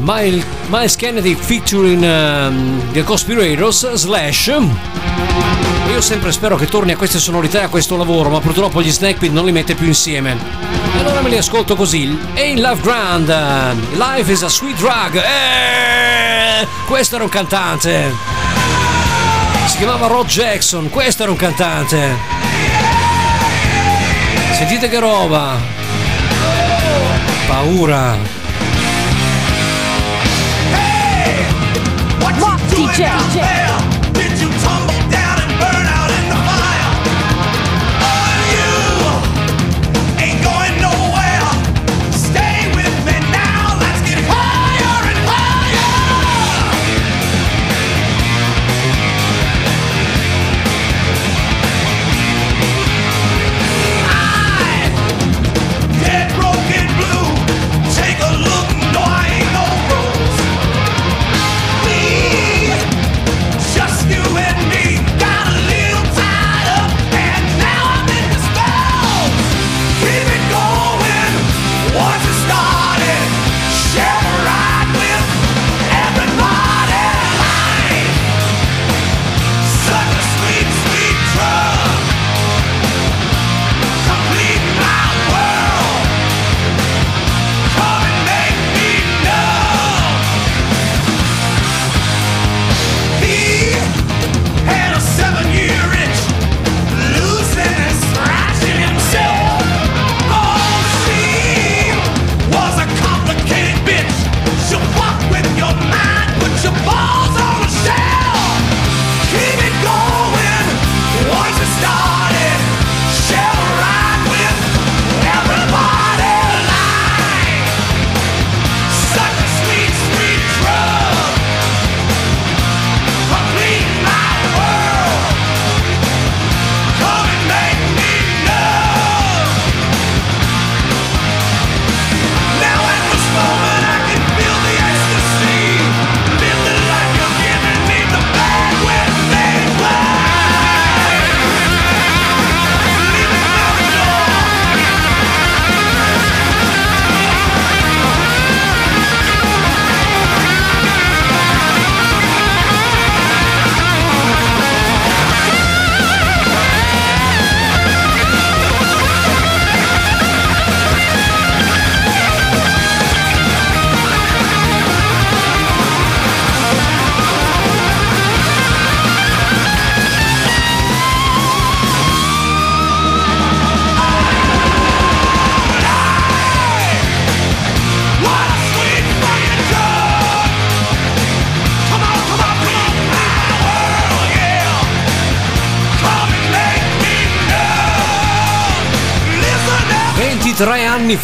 [0.04, 4.52] Miles Kennedy featuring um, The Conspirators Slash
[5.90, 8.90] io sempre spero che torni a queste sonorità e a questo lavoro, ma purtroppo gli
[8.90, 10.36] Snake Pit non li mette più insieme.
[10.96, 12.02] E allora me li ascolto così.
[12.34, 13.28] In Love Grand,
[13.92, 15.14] Life is a Sweet Drug.
[15.14, 18.12] Eh, questo era un cantante.
[19.66, 22.16] Si chiamava Rod Jackson, questo era un cantante.
[24.54, 25.56] Sentite che roba.
[27.46, 28.43] Paura.
[32.40, 33.08] Rock DJ.
[33.32, 33.93] Just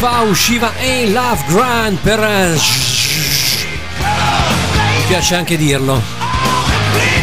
[0.01, 2.23] fa usciva A Love Grand per...
[2.23, 2.59] eh,
[4.97, 6.01] Mi piace anche dirlo.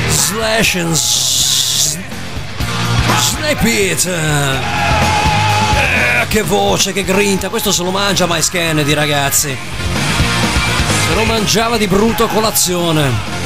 [0.09, 0.95] Slash and...
[0.95, 2.05] Snap
[3.65, 4.07] it!
[4.07, 4.61] Eh,
[6.29, 9.57] che voce, che grinta, questo se lo mangia Miles Kennedy ragazzi.
[11.09, 13.38] Se lo mangiava di brutto colazione.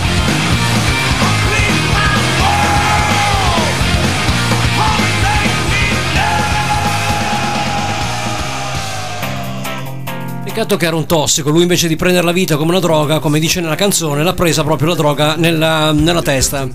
[10.55, 13.40] Peccato che era un tossico, lui invece di prendere la vita come una droga, come
[13.40, 16.68] dice nella canzone, l'ha presa proprio la droga nella, nella testa.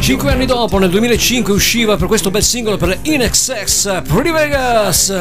[0.00, 5.12] Cinque anni dopo, nel 2005, usciva per questo bel singolo per In Excess, Pretty Vegas.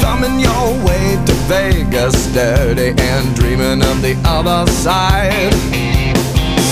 [0.00, 5.54] Thumbing your way to Vegas, dirty and dreaming of the other side.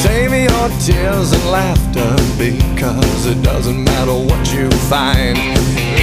[0.02, 5.99] Save your tears and laughter because it doesn't matter what you find.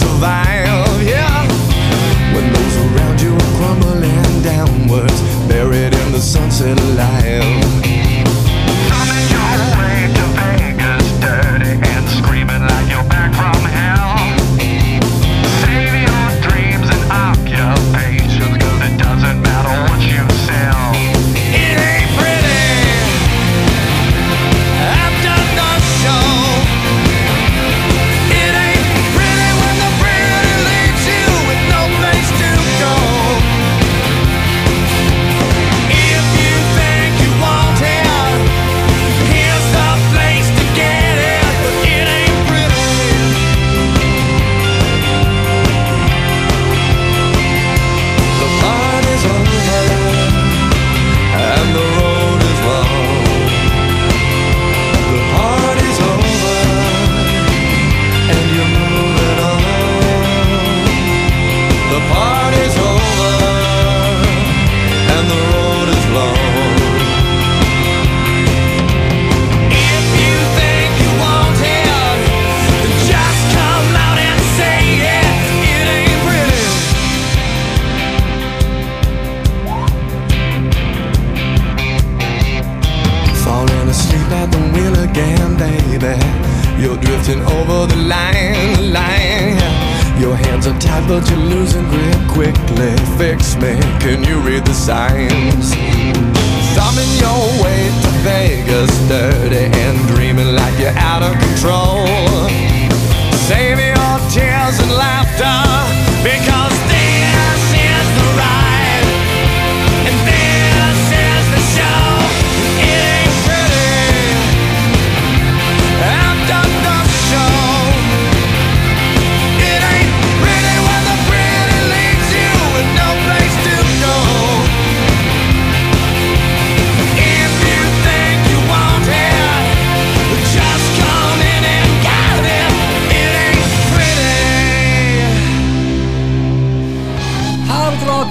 [0.00, 0.39] survive.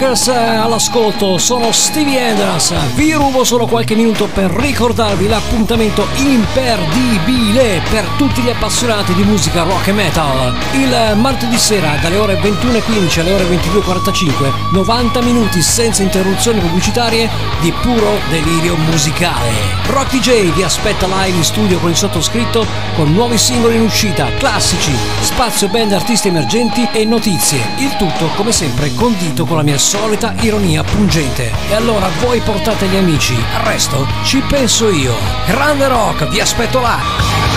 [0.10, 2.74] Yes, uh, all'ascolto, sono Stevie Enders.
[2.96, 9.64] Vi rubo solo qualche minuto per ricordarvi l'appuntamento imperdibile per tutti gli appassionati di musica
[9.64, 10.56] rock e metal.
[10.72, 17.74] Il martedì sera dalle ore 21.15 alle ore 22.45, 90 minuti senza interruzioni pubblicitarie di
[17.82, 19.52] puro delirio musicale.
[19.88, 22.66] Rock DJ vi aspetta live in studio con il sottoscritto
[22.96, 27.60] con nuovi singoli in uscita, classici, spazio band artisti emergenti e notizie.
[27.80, 31.52] Il tutto come sempre condito con la mia solita ironia pungente.
[31.70, 35.16] E allora voi portate gli amici, al resto ci penso io.
[35.48, 37.49] Grande rock, vi aspetto là!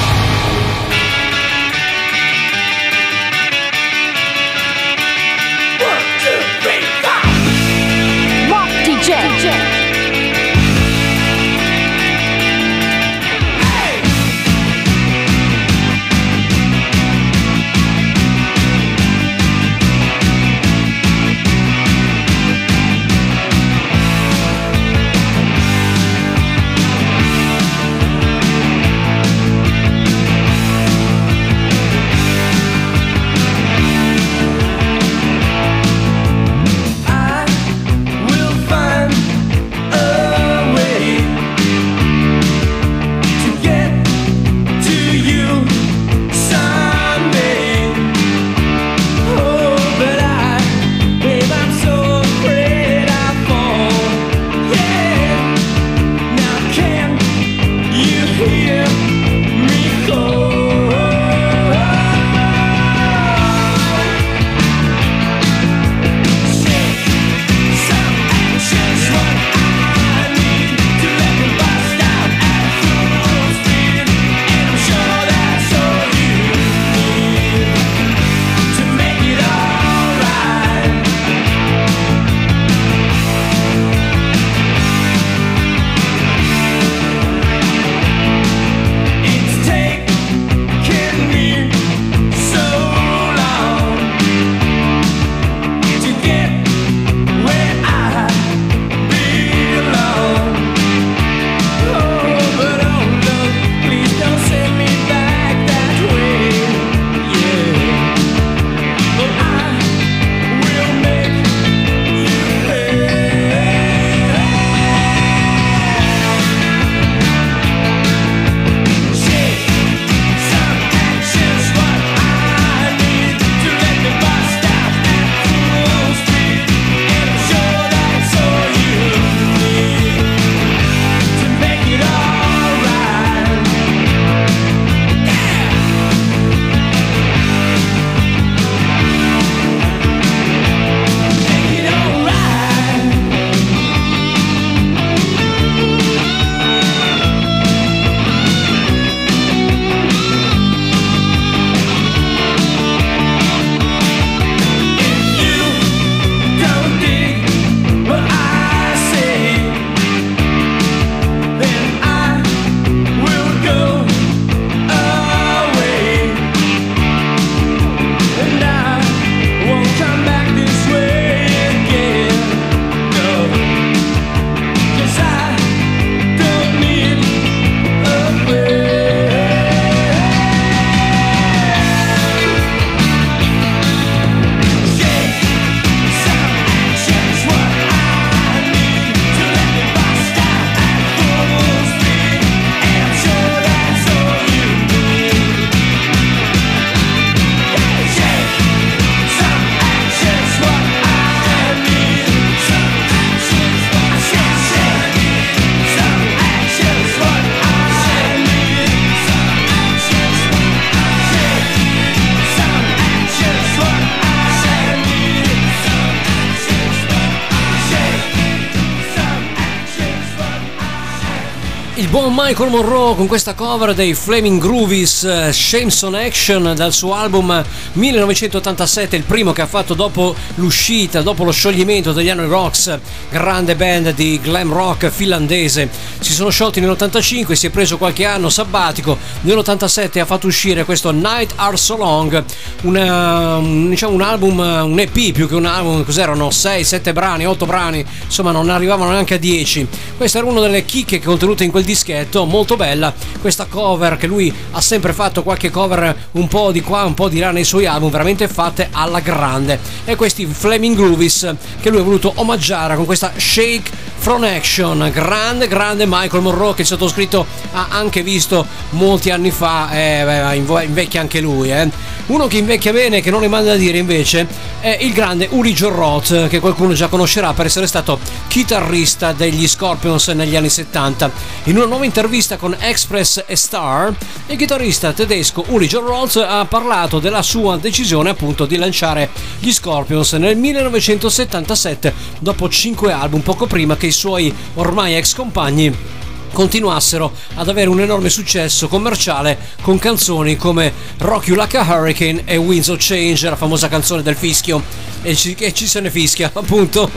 [222.52, 229.16] Michael Monroe con questa cover dei Flaming Groovies eh, Shameson Action dal suo album 1987,
[229.16, 232.98] il primo che ha fatto dopo l'uscita, dopo lo scioglimento degli Anno Rocks,
[233.30, 235.88] grande band di glam rock finlandese.
[236.22, 241.10] Si sono sciolti nell'85, si è preso qualche anno sabbatico, nell'87 ha fatto uscire questo
[241.10, 242.44] Night Are So Long,
[242.82, 247.44] una, un, diciamo un album, un EP più che un album, cos'erano 6, 7 brani,
[247.44, 249.88] 8 brani, insomma non arrivavano neanche a 10.
[250.16, 254.54] Questa era una delle chicche contenute in quel dischetto, molto bella, questa cover che lui
[254.70, 257.86] ha sempre fatto qualche cover un po' di qua, un po' di là nei suoi
[257.86, 259.78] album, veramente fatte alla grande.
[260.04, 265.66] E questi Flaming Groovies che lui ha voluto omaggiare con questa Shake from Action, grande,
[265.66, 271.40] grande Michael Monroe che il sottoscritto ha anche visto molti anni fa, eh, invecchia anche
[271.40, 271.72] lui.
[271.72, 271.90] Eh.
[272.26, 274.46] Uno che invecchia bene, che non è male da dire invece,
[274.80, 280.28] è il grande Uri Roth, che qualcuno già conoscerà per essere stato chitarrista degli Scorpions
[280.28, 281.30] negli anni 70.
[281.64, 284.14] In una nuova intervista con Express e Star,
[284.46, 290.32] il chitarrista tedesco Uri Roth ha parlato della sua decisione appunto di lanciare gli Scorpions
[290.34, 296.20] nel 1977, dopo 5 album, poco prima che i suoi ormai ex compagni
[296.52, 302.42] continuassero ad avere un enorme successo commerciale con canzoni come Rock You Like a Hurricane
[302.44, 305.10] e Winds of Change, la famosa canzone del fischio.
[305.22, 307.10] E ci, e ci se ne fischia, appunto.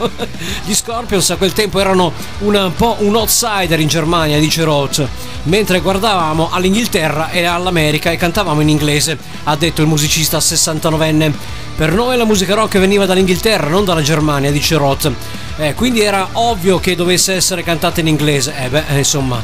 [0.64, 5.06] Gli Scorpions a quel tempo erano un po' un outsider in Germania, dice Roth,
[5.44, 11.32] mentre guardavamo all'Inghilterra e all'America e cantavamo in inglese, ha detto il musicista 69enne.
[11.76, 15.12] Per noi la musica rock veniva dall'Inghilterra, non dalla Germania, dice Roth.
[15.58, 18.54] Eh, quindi era ovvio che dovesse essere cantata in inglese.
[18.58, 19.42] Eh beh, eh, insomma,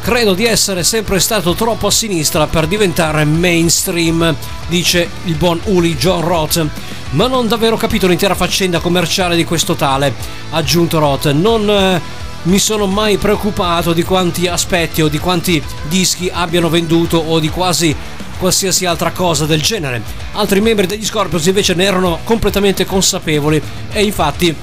[0.00, 4.34] credo di essere sempre stato troppo a sinistra per diventare mainstream,
[4.68, 6.64] dice il buon Uli John Roth.
[7.10, 10.14] Ma non davvero capito l'intera faccenda commerciale di questo tale,
[10.50, 11.30] ha aggiunto Roth.
[11.32, 12.00] Non eh,
[12.42, 17.48] mi sono mai preoccupato di quanti aspetti o di quanti dischi abbiano venduto o di
[17.48, 17.94] quasi
[18.38, 20.02] qualsiasi altra cosa del genere.
[20.32, 23.60] Altri membri degli Scorpions invece ne erano completamente consapevoli
[23.90, 24.54] e infatti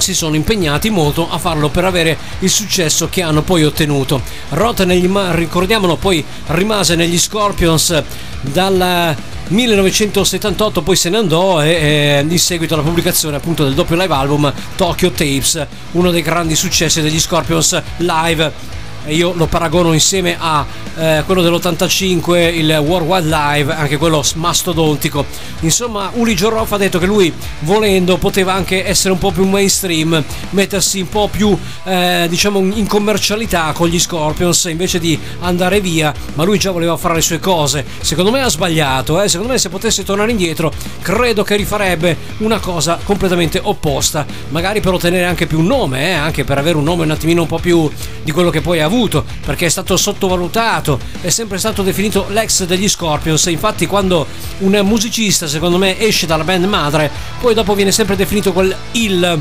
[0.00, 4.20] si sono impegnati molto a farlo per avere il successo che hanno poi ottenuto.
[4.50, 8.02] Roth, ricordiamolo, poi rimase negli Scorpions
[8.40, 9.16] dal
[9.48, 14.14] 1978, poi se ne andò e, e in seguito alla pubblicazione appunto del doppio live
[14.14, 20.36] album Tokyo Tapes, uno dei grandi successi degli Scorpions live e io lo paragono insieme
[20.38, 20.64] a
[20.96, 25.24] eh, quello dell'85, il Worldwide Live, anche quello mastodontico.
[25.60, 30.22] Insomma, Uli Jorroff ha detto che lui, volendo, poteva anche essere un po' più mainstream,
[30.50, 36.12] mettersi un po' più, eh, diciamo, in commercialità con gli Scorpions invece di andare via,
[36.34, 37.84] ma lui già voleva fare le sue cose.
[38.00, 39.28] Secondo me ha sbagliato, eh?
[39.28, 40.72] secondo me se potesse tornare indietro,
[41.02, 46.12] credo che rifarebbe una cosa completamente opposta, magari per ottenere anche più un nome, eh?
[46.12, 47.90] anche per avere un nome un attimino un po' più
[48.22, 52.64] di quello che poi ha avuto perché è stato sottovalutato, è sempre stato definito l'ex
[52.64, 53.46] degli Scorpions.
[53.46, 54.26] Infatti, quando
[54.58, 57.10] un musicista, secondo me, esce dalla band madre,
[57.40, 59.38] poi dopo viene sempre definito quel il,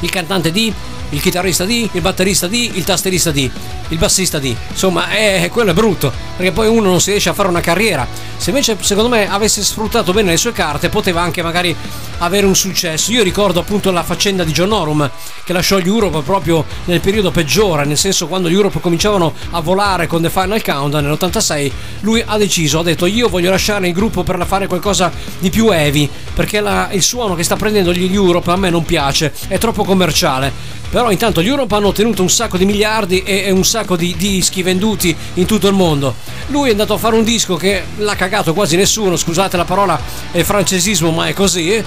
[0.00, 0.72] il cantante di.
[1.14, 3.48] Il chitarrista di, il batterista di, il tasterista di,
[3.88, 4.54] il bassista di.
[4.70, 8.04] Insomma, è, quello è brutto, perché poi uno non si riesce a fare una carriera.
[8.36, 11.74] Se invece, secondo me, avesse sfruttato bene le sue carte, poteva anche magari
[12.18, 13.12] avere un successo.
[13.12, 15.08] Io ricordo appunto la faccenda di John Norum
[15.44, 19.60] che lasciò gli Europe proprio nel periodo peggiore, nel senso quando gli Europe cominciavano a
[19.60, 23.94] volare con The Final Countdown nell'86, lui ha deciso, ha detto io voglio lasciare il
[23.94, 28.12] gruppo per fare qualcosa di più heavy, perché la- il suono che sta prendendo gli
[28.12, 30.52] Europe a me non piace, è troppo commerciale.
[30.90, 34.14] Però intanto gli Europe hanno ottenuto un sacco di miliardi e, e un sacco di
[34.16, 36.14] dischi venduti in tutto il mondo.
[36.48, 40.00] Lui è andato a fare un disco che l'ha cagato quasi nessuno, scusate la parola,
[40.30, 41.72] è francesismo ma è così.
[41.72, 41.84] Eh,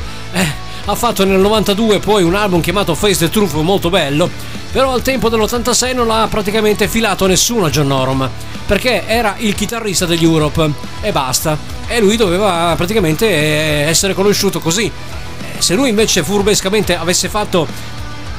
[0.89, 4.29] ha fatto nel 92 poi un album chiamato Face the Truth molto bello,
[4.71, 8.29] però al tempo dell'86 non l'ha praticamente filato nessuno John Norum,
[8.65, 10.71] perché era il chitarrista degli Europe
[11.01, 11.57] e basta.
[11.87, 14.85] E lui doveva praticamente eh, essere conosciuto così.
[14.85, 17.67] Eh, Se lui invece furbescamente avesse fatto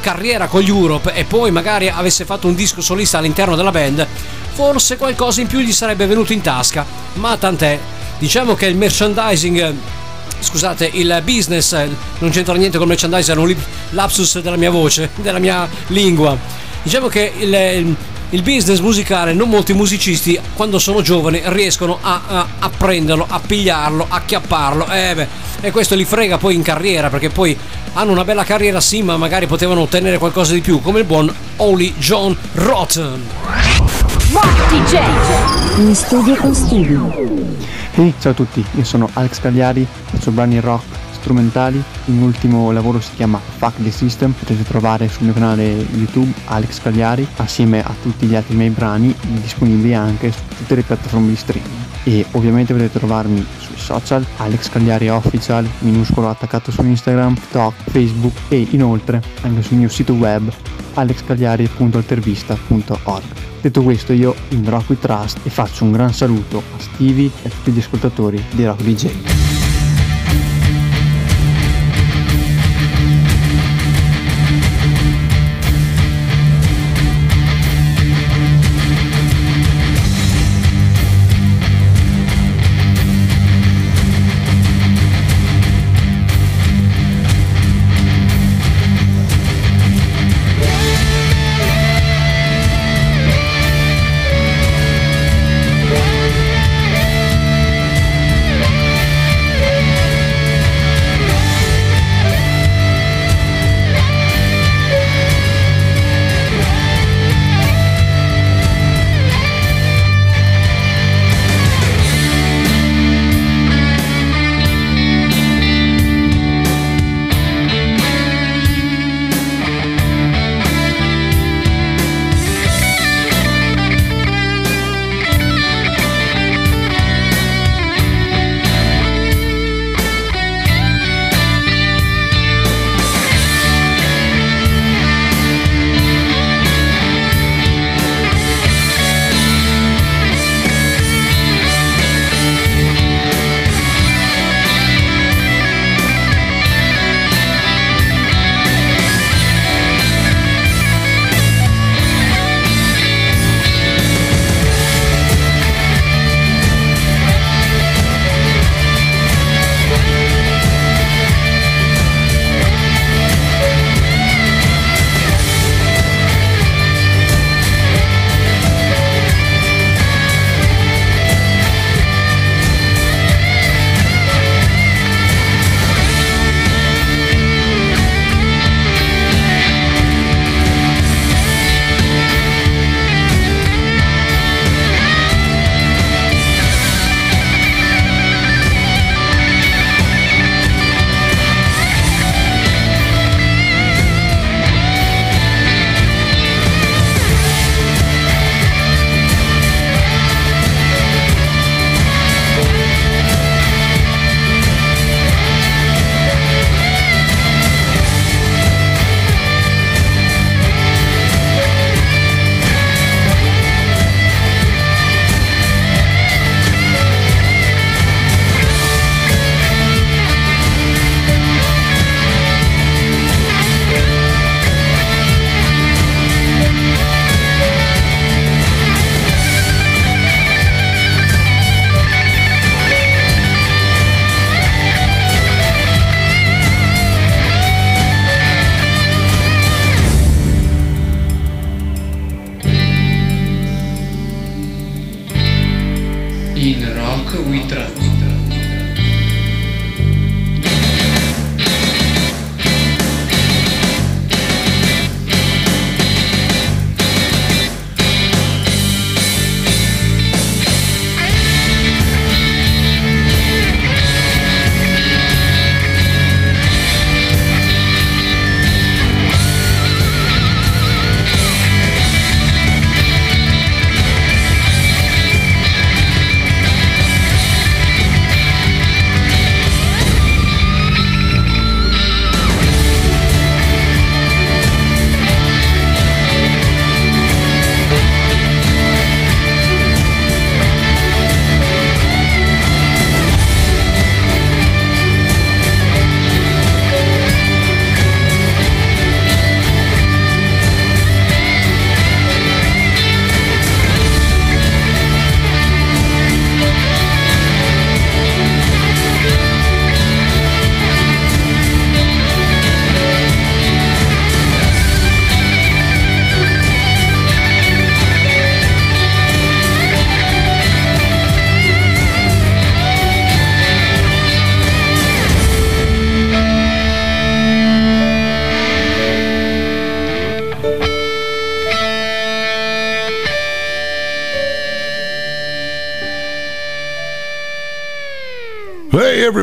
[0.00, 4.06] carriera con gli Europe e poi magari avesse fatto un disco solista all'interno della band,
[4.54, 6.86] forse qualcosa in più gli sarebbe venuto in tasca.
[7.14, 7.78] Ma tant'è.
[8.18, 9.74] Diciamo che il merchandising
[10.40, 13.54] scusate, il business eh, non c'entra niente con il merchandising, era un
[13.90, 16.36] lapsus della mia voce, della mia lingua.
[16.82, 17.96] Diciamo che il, il-
[18.32, 23.40] il business musicale, non molti musicisti, quando sono giovani, riescono a, a- a prenderlo, a
[23.40, 24.86] pigliarlo, a chiapparlo.
[24.90, 25.26] Eh beh,
[25.62, 27.56] e questo li frega poi in carriera, perché poi
[27.94, 31.32] hanno una bella carriera, sì, ma magari potevano ottenere qualcosa di più, come il buon
[31.56, 33.24] Oli John Rotten.
[34.30, 34.98] Rock DJ.
[35.78, 37.00] In studio con Stevie.
[37.94, 41.82] Ehi, ciao a tutti, io sono Alex Cagliari, faccio brani rock strumentali.
[42.04, 46.32] Il mio ultimo lavoro si chiama Fuck the System, potete trovare sul mio canale YouTube
[46.46, 51.28] Alex Cagliari assieme a tutti gli altri miei brani disponibili anche su tutte le piattaforme
[51.28, 51.74] di streaming.
[52.08, 58.32] E ovviamente potete trovarmi sui social Alex Cagliari Official, minuscolo attaccato su Instagram, TikTok, Facebook
[58.48, 60.50] e inoltre anche sul mio sito web
[60.94, 63.24] alexcagliari.altervista.org.
[63.60, 67.50] Detto questo io indrò qui Trust e faccio un gran saluto a Stevie e a
[67.50, 69.47] tutti gli ascoltatori di Rock DJ.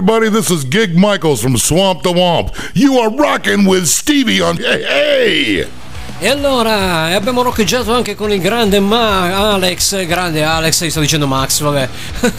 [0.08, 2.54] Everybody, this is Gig Michaels from Swamp the Womp.
[2.76, 5.85] You are rocking with Stevie on Hey Hey!
[6.18, 11.60] E allora, abbiamo roccheggiato anche con il grande Ma Alex, grande Alex, sto dicendo Max,
[11.60, 11.90] vabbè.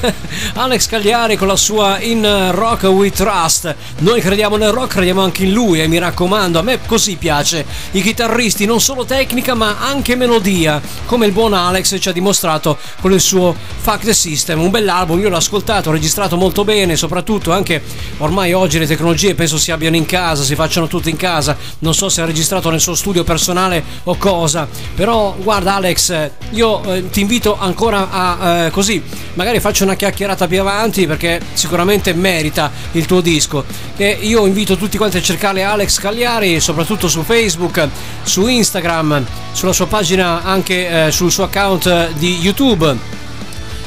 [0.57, 3.75] Alex Cagliari con la sua In Rock We Trust.
[3.99, 7.67] Noi crediamo nel rock, crediamo anche in lui e mi raccomando, a me così piace.
[7.91, 12.79] I chitarristi non solo tecnica ma anche melodia, come il buon Alex ci ha dimostrato
[13.03, 14.59] con il suo Fuck the System.
[14.59, 17.83] Un bell'album, io l'ho ascoltato, ho registrato molto bene, soprattutto anche
[18.19, 21.55] ormai oggi le tecnologie penso si abbiano in casa, si facciano tutte in casa.
[21.81, 23.65] Non so se ha registrato nel suo studio personale
[24.05, 24.69] o cosa.
[24.95, 29.03] Però guarda Alex, io eh, ti invito ancora a eh, così,
[29.35, 33.65] magari faccio una chiacchierata più avanti perché sicuramente merita il tuo disco.
[33.97, 37.89] E io invito tutti quanti a cercare Alex Cagliari, soprattutto su Facebook,
[38.23, 43.25] su Instagram, sulla sua pagina anche eh, sul suo account di YouTube.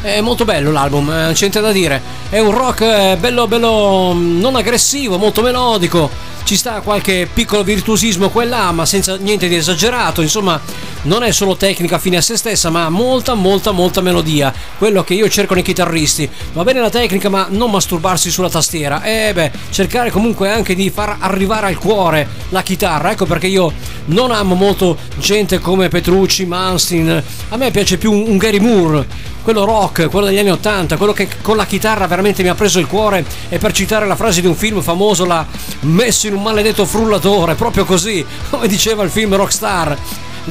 [0.02, 2.02] È molto bello l'album, eh, c'è niente da dire.
[2.30, 6.10] È un rock eh, bello, bello mm, non aggressivo, molto melodico.
[6.45, 10.22] Ci sta qualche piccolo virtuosismo qua e là, ma senza niente di esagerato.
[10.22, 10.60] Insomma,
[11.02, 14.54] non è solo tecnica fine a se stessa, ma molta, molta, molta melodia.
[14.78, 16.30] Quello che io cerco nei chitarristi.
[16.54, 19.04] Va bene la tecnica, ma non masturbarsi sulla tastiera.
[19.04, 23.12] E beh, cercare comunque anche di far arrivare al cuore la chitarra.
[23.12, 23.74] Ecco perché io
[24.06, 27.22] non amo molto gente come Petrucci, Manstein.
[27.50, 31.28] A me piace più un Gary Moore quello rock, quello degli anni 80, quello che
[31.41, 34.47] con la chitarra veramente mi ha preso il cuore e per citare la frase di
[34.47, 35.43] un film famoso l'ha
[35.82, 39.97] messo in un maledetto frullatore, proprio così, come diceva il film Rockstar.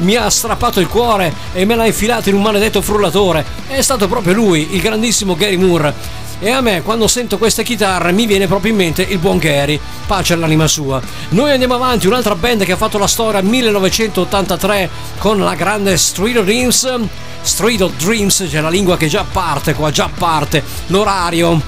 [0.01, 3.45] Mi ha strappato il cuore e me l'ha infilato in un maledetto frullatore.
[3.69, 5.95] È stato proprio lui, il grandissimo Gary Moore.
[6.41, 9.79] E a me, quando sento queste chitarre, mi viene proprio in mente il buon Gary.
[10.07, 11.03] Pace all'anima sua.
[11.31, 16.37] Noi andiamo avanti, un'altra band che ha fatto la storia 1983 con la grande Street
[16.37, 16.99] of Dreams.
[17.43, 20.63] Street of Dreams, c'è la lingua che già parte qua, già parte.
[20.87, 21.61] L'orario.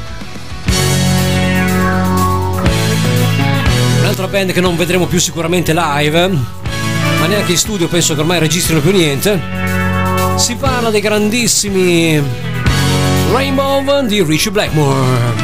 [3.99, 6.29] Un'altra band che non vedremo più sicuramente live,
[7.19, 9.41] ma neanche in studio penso che ormai registrino più niente.
[10.37, 12.50] Si parla dei grandissimi
[13.33, 15.35] Rainbow di Richie Blackmore,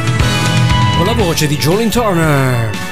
[0.96, 2.85] con la voce di Jolene Turner.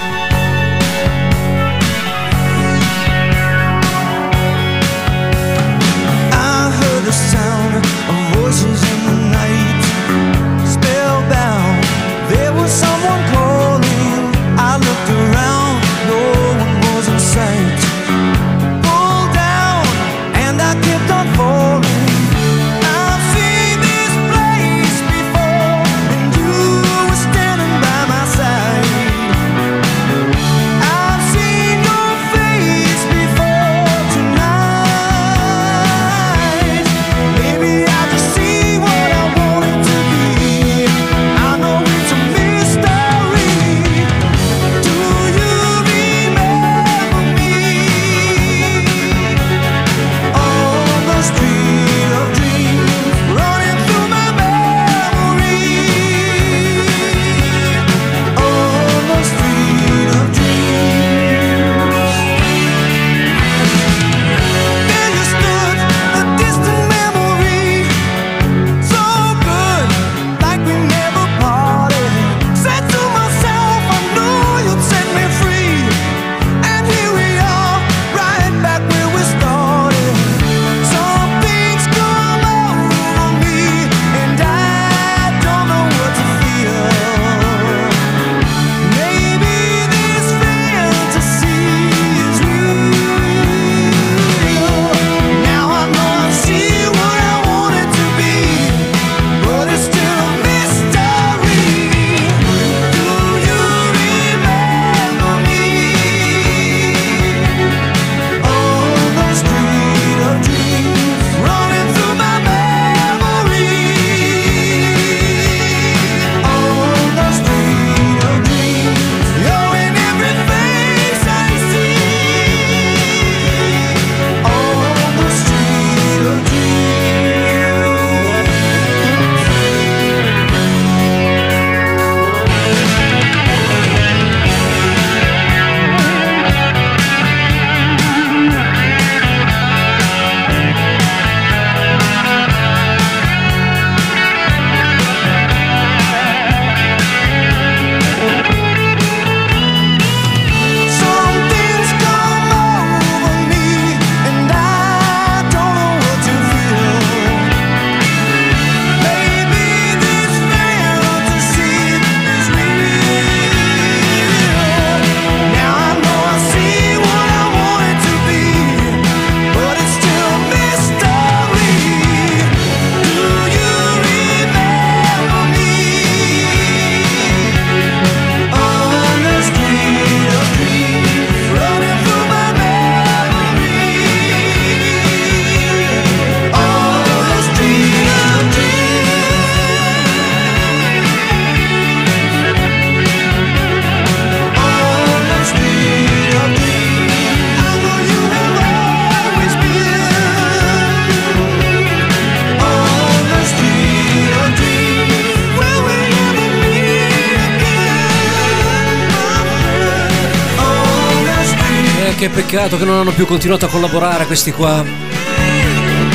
[212.55, 214.85] peccato che non hanno più continuato a collaborare questi qua.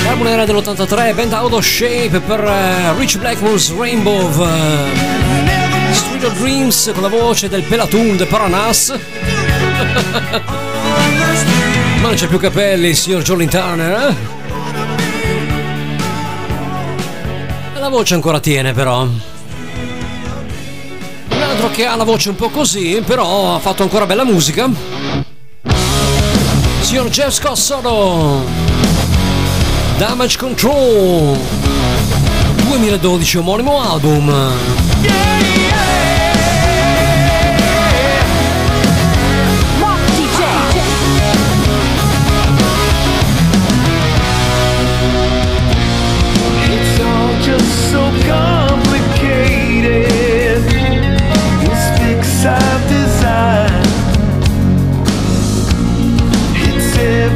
[0.06, 4.30] L'album era dell'83, band out of shape per uh, Rich Blackmore's Rainbow.
[4.32, 8.98] Uh, eh, Studio Dreams con la voce del Pelatun de Paranas.
[11.96, 14.16] Ma non c'è più capelli, signor Jolin Turner.
[17.74, 17.80] Eh?
[17.80, 19.22] La voce ancora tiene però Un
[21.42, 25.29] altro che ha la voce un po' così, però ha fatto ancora bella musica
[26.90, 28.44] signor Jeff Scossaro
[30.00, 31.38] Damage Control.
[32.66, 34.28] 2012 omonimo album.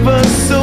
[0.04, 0.63] passou.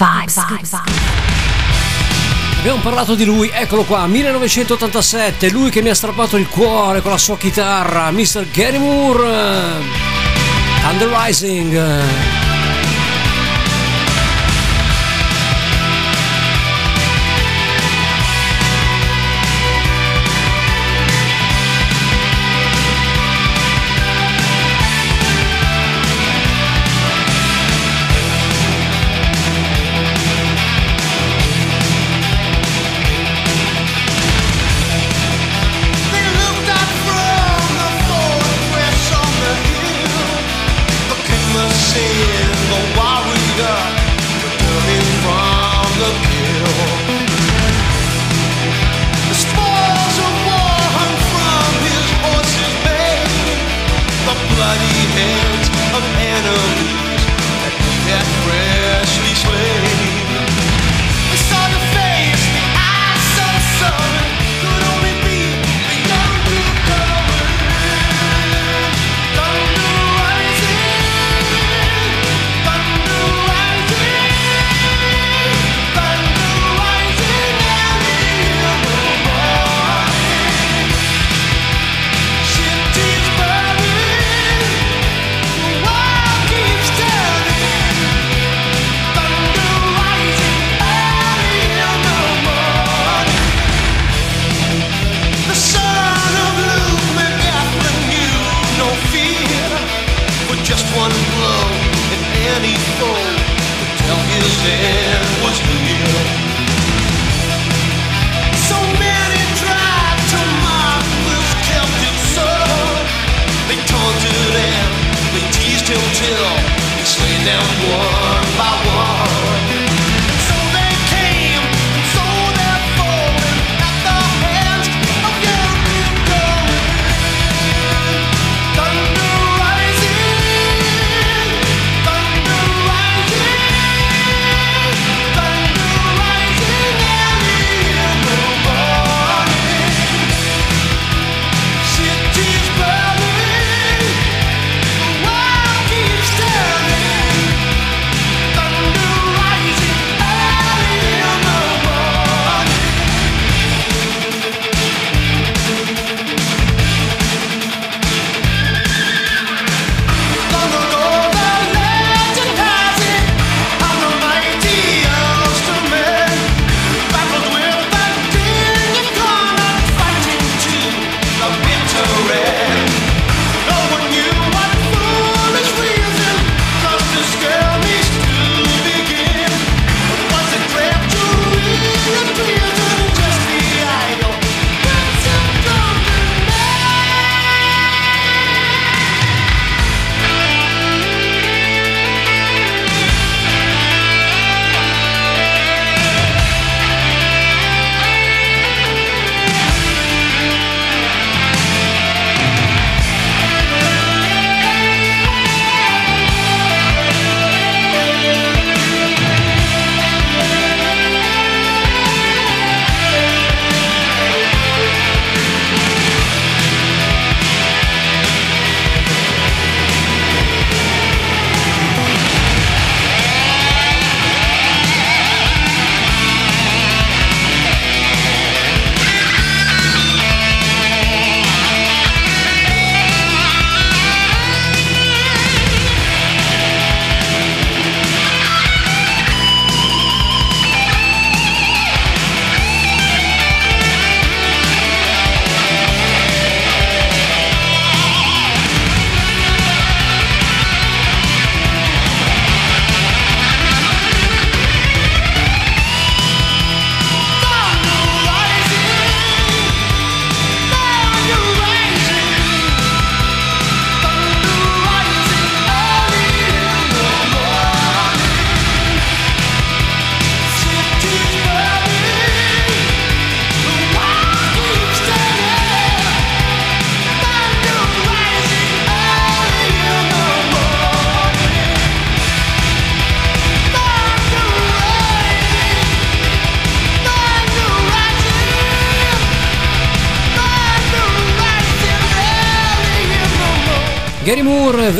[0.00, 0.46] vibes.
[0.48, 0.80] vibes.
[2.58, 7.10] Abbiamo parlato di lui, eccolo qua, 1987, lui che mi ha strappato il cuore con
[7.10, 8.46] la sua chitarra, Mr.
[8.50, 9.28] Gary Moore,
[10.90, 12.39] Under Rising.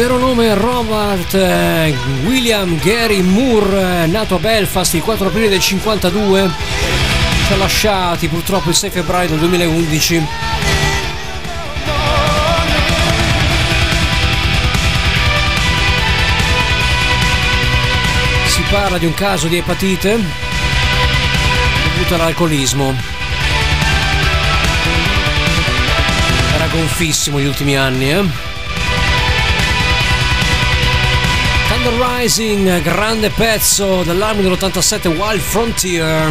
[0.00, 1.94] Vero nome Robert eh,
[2.24, 6.50] William Gary Moore, eh, nato a Belfast il 4 aprile del 52,
[7.46, 10.26] ci ha lasciati purtroppo il 6 febbraio del 2011.
[18.46, 20.18] Si parla di un caso di epatite
[21.92, 22.94] dovuto all'alcolismo.
[26.54, 28.49] Era gonfissimo gli ultimi anni, eh?
[32.20, 36.30] Rising, grande pezzo dell'album dell'87 Wild Frontier.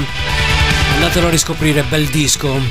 [0.93, 2.61] Andatelo a riscoprire, bel disco.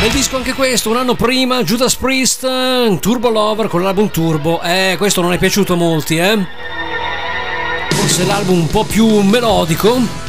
[0.00, 2.42] Bel disco anche questo, un anno prima, Judas Priest,
[3.00, 4.62] Turbo Lover con l'album Turbo.
[4.62, 6.38] Eh, questo non è piaciuto a molti, eh?
[7.90, 10.21] Forse l'album un po' più melodico.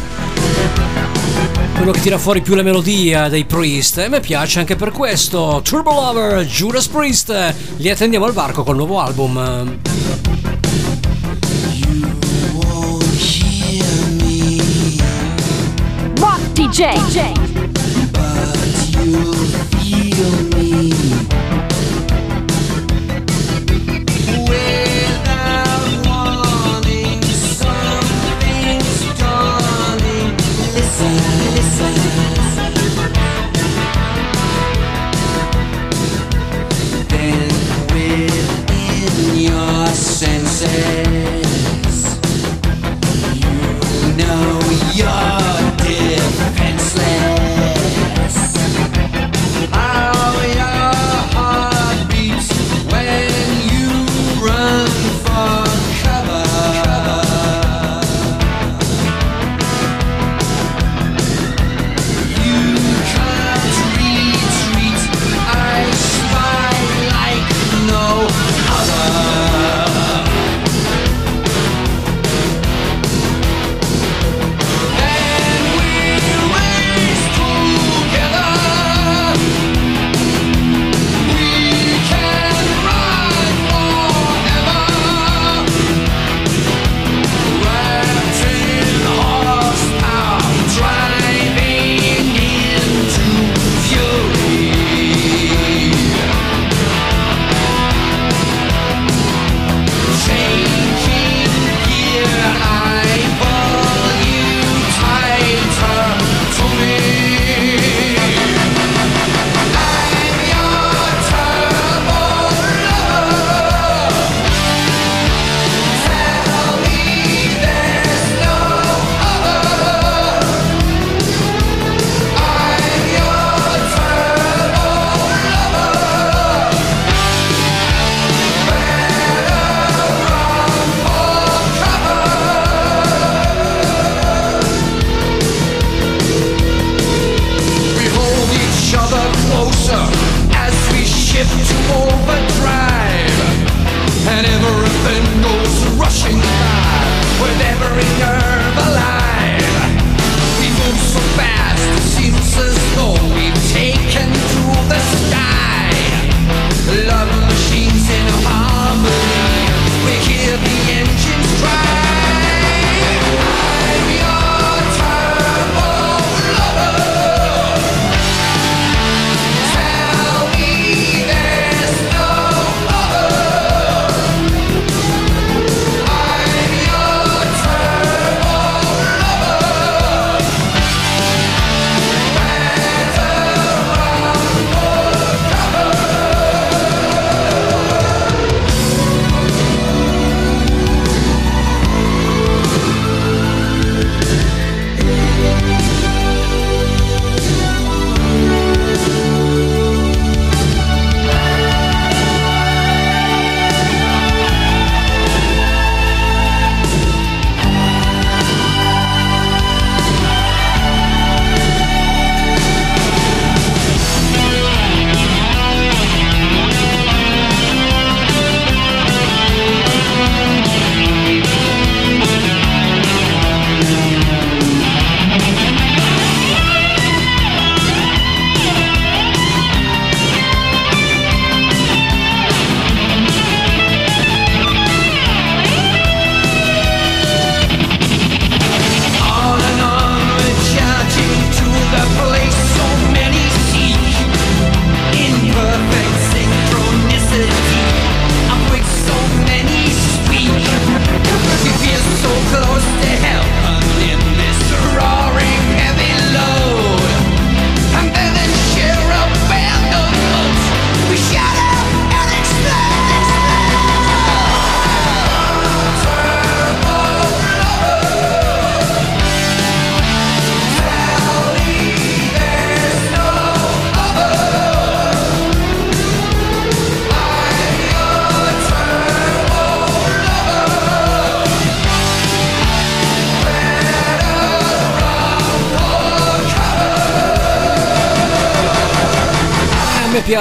[1.83, 3.97] Quello che tira fuori più la melodia dei Priest.
[3.97, 5.59] E mi piace anche per questo.
[5.65, 7.53] Turbo Lover, Judas Priest.
[7.75, 9.81] Li attendiamo al varco col nuovo album.
[16.15, 17.43] Rock DJ.
[18.93, 19.42] Senses,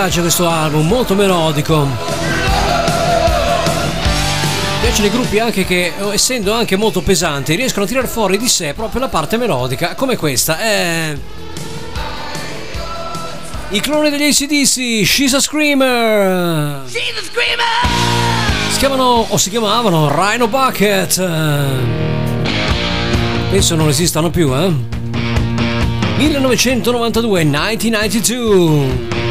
[0.03, 1.87] piace questo album, molto melodico.
[4.81, 8.49] Piacciono i gruppi anche che, eh, essendo anche molto pesanti, riescono a tirare fuori di
[8.49, 10.61] sé proprio la parte melodica, come questa.
[10.61, 11.17] Eh...
[13.69, 16.83] I cloni degli ACDC, She's a Screamer!
[16.89, 17.87] She's a Screamer!
[18.73, 21.15] Si chiamano, o si chiamavano, Rhino Bucket.
[23.51, 24.73] Penso non esistano più, eh?
[26.17, 29.22] 1992, 1992.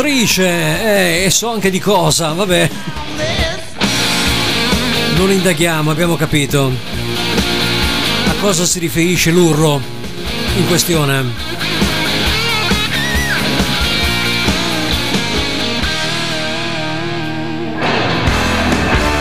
[0.00, 2.68] produttrice eh, e so anche di cosa, vabbè.
[5.16, 6.72] Non indaghiamo, abbiamo capito.
[8.26, 9.80] A cosa si riferisce l'urro
[10.56, 11.48] in questione?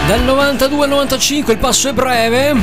[0.08, 2.56] Dal 92 al 95 il passo è breve.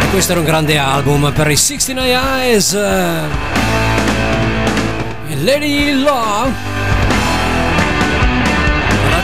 [0.00, 2.78] E questo era un grande album per i 69 Eyes.
[5.42, 6.75] Lady Law.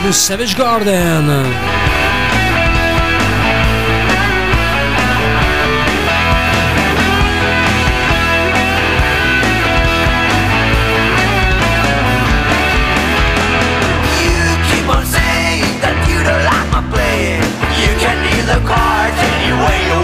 [0.03, 1.27] do Savage Garden.
[1.29, 1.39] You
[14.67, 16.83] keep on saying that you don't like my.
[17.79, 20.02] You can the cards any way you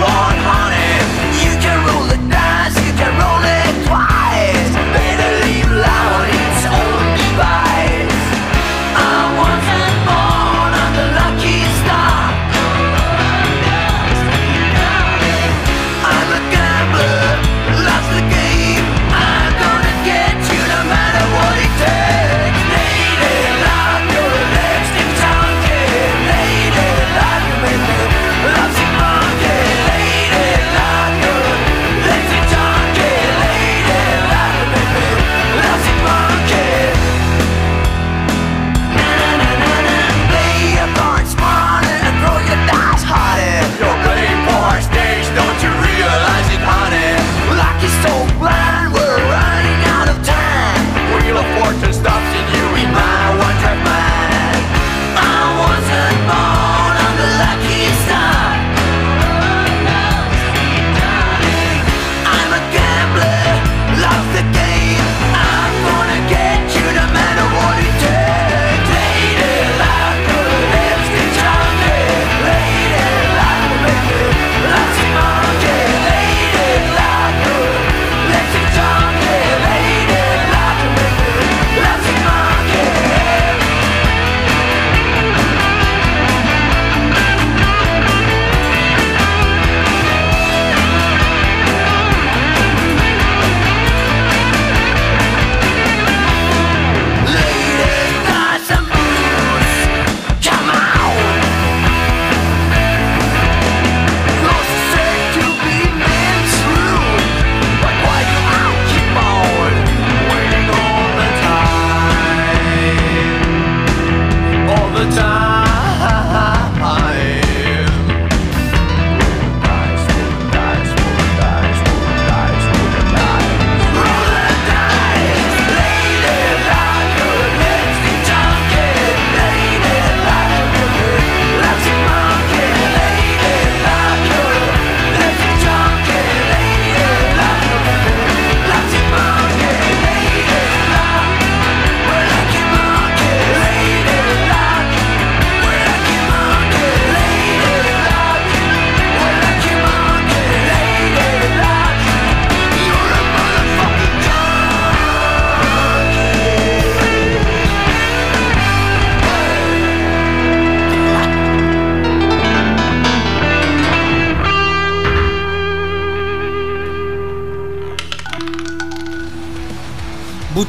[114.99, 115.28] the time.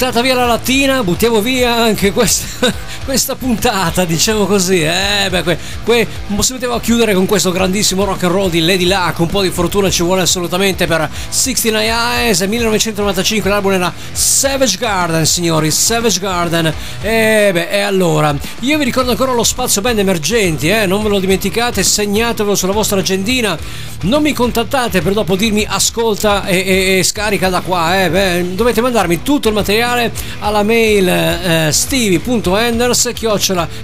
[0.10, 2.73] Buttata via la lattina, buttiamo via anche questa,
[3.06, 4.81] questa puntata, diciamo così.
[4.81, 6.07] Eh, beh, que, que,
[6.40, 9.19] si poteva chiudere con questo grandissimo rock and roll di Lady Luck.
[9.19, 12.41] Un po' di fortuna ci vuole assolutamente per 69 Eyes.
[12.41, 15.69] 1995 l'album era Savage Garden, signori.
[15.69, 16.73] Savage Garden.
[17.03, 21.10] E beh, e allora, io vi ricordo ancora lo spazio band emergenti, eh, non ve
[21.10, 23.56] lo dimenticate, segnatevelo sulla vostra agendina.
[24.02, 28.56] Non mi contattate per dopo dirmi ascolta e, e, e scarica da qua, eh, beh,
[28.56, 29.98] dovete mandarmi tutto il materiale
[30.39, 33.11] alla mail eh, stevie.enders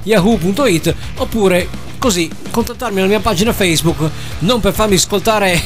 [0.04, 1.68] yahoo.it oppure
[1.98, 4.10] così contattarmi alla mia pagina Facebook.
[4.40, 5.60] Non per farmi ascoltare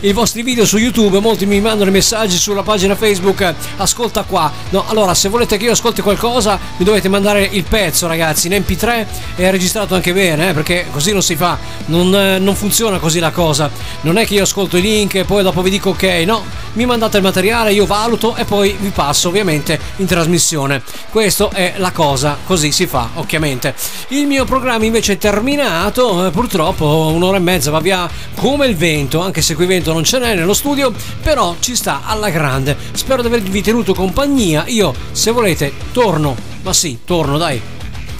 [0.00, 4.50] i vostri video su YouTube molti mi mandano i messaggi sulla pagina Facebook ascolta qua.
[4.70, 8.54] No allora se volete che io ascolti qualcosa mi dovete mandare il pezzo ragazzi in
[8.54, 9.06] mp3
[9.36, 11.58] è registrato anche bene eh, perché così non si fa.
[11.86, 13.70] Non, eh, non funziona così la cosa.
[14.02, 16.44] Non è che io ascolto i link e poi dopo vi dico ok no.
[16.74, 20.82] Mi mandate il materiale io valuto e poi vi passo ovviamente in trasmissione.
[21.10, 23.74] Questo è la cosa così si fa ovviamente
[24.08, 28.76] il mio programma invece è terminato eh, purtroppo un'ora e mezza va via come il
[28.76, 30.90] vento anche se qui vento non ce n'è nello studio
[31.22, 32.74] però ci sta alla grande.
[32.92, 34.64] Spero di avervi tenuto compagnia.
[34.68, 36.34] Io se volete torno.
[36.62, 37.60] Ma sì torno dai.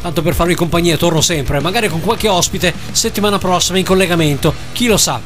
[0.02, 4.52] Tanto per farvi compagnia torno sempre magari con qualche ospite settimana prossima in collegamento.
[4.72, 5.18] Chi lo sa.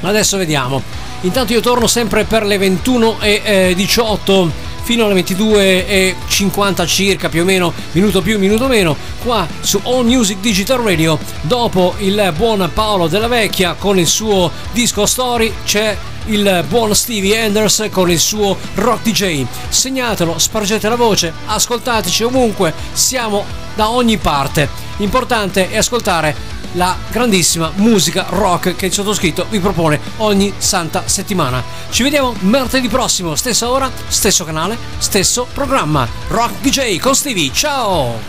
[0.00, 0.80] Adesso vediamo.
[1.22, 6.86] Intanto io torno sempre per le 21 e eh, 18 fino alle 22 e 50
[6.86, 11.18] circa più o meno minuto più minuto meno qua su All Music Digital Radio.
[11.42, 15.96] Dopo il buon Paolo della Vecchia con il suo disco story c'è
[16.26, 22.72] il buon Stevie Anders con il suo Rock DJ segnatelo spargete la voce ascoltateci ovunque
[22.92, 23.44] siamo
[23.74, 24.68] da ogni parte.
[24.98, 31.62] Importante è ascoltare la grandissima musica rock che il sottoscritto vi propone ogni santa settimana.
[31.90, 36.08] Ci vediamo martedì prossimo, stessa ora, stesso canale, stesso programma.
[36.28, 38.20] Rock DJ con Stevie, ciao!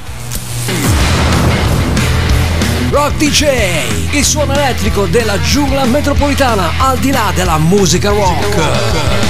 [2.90, 9.23] Rock DJ, il suono elettrico della giungla metropolitana al di là della musica rock.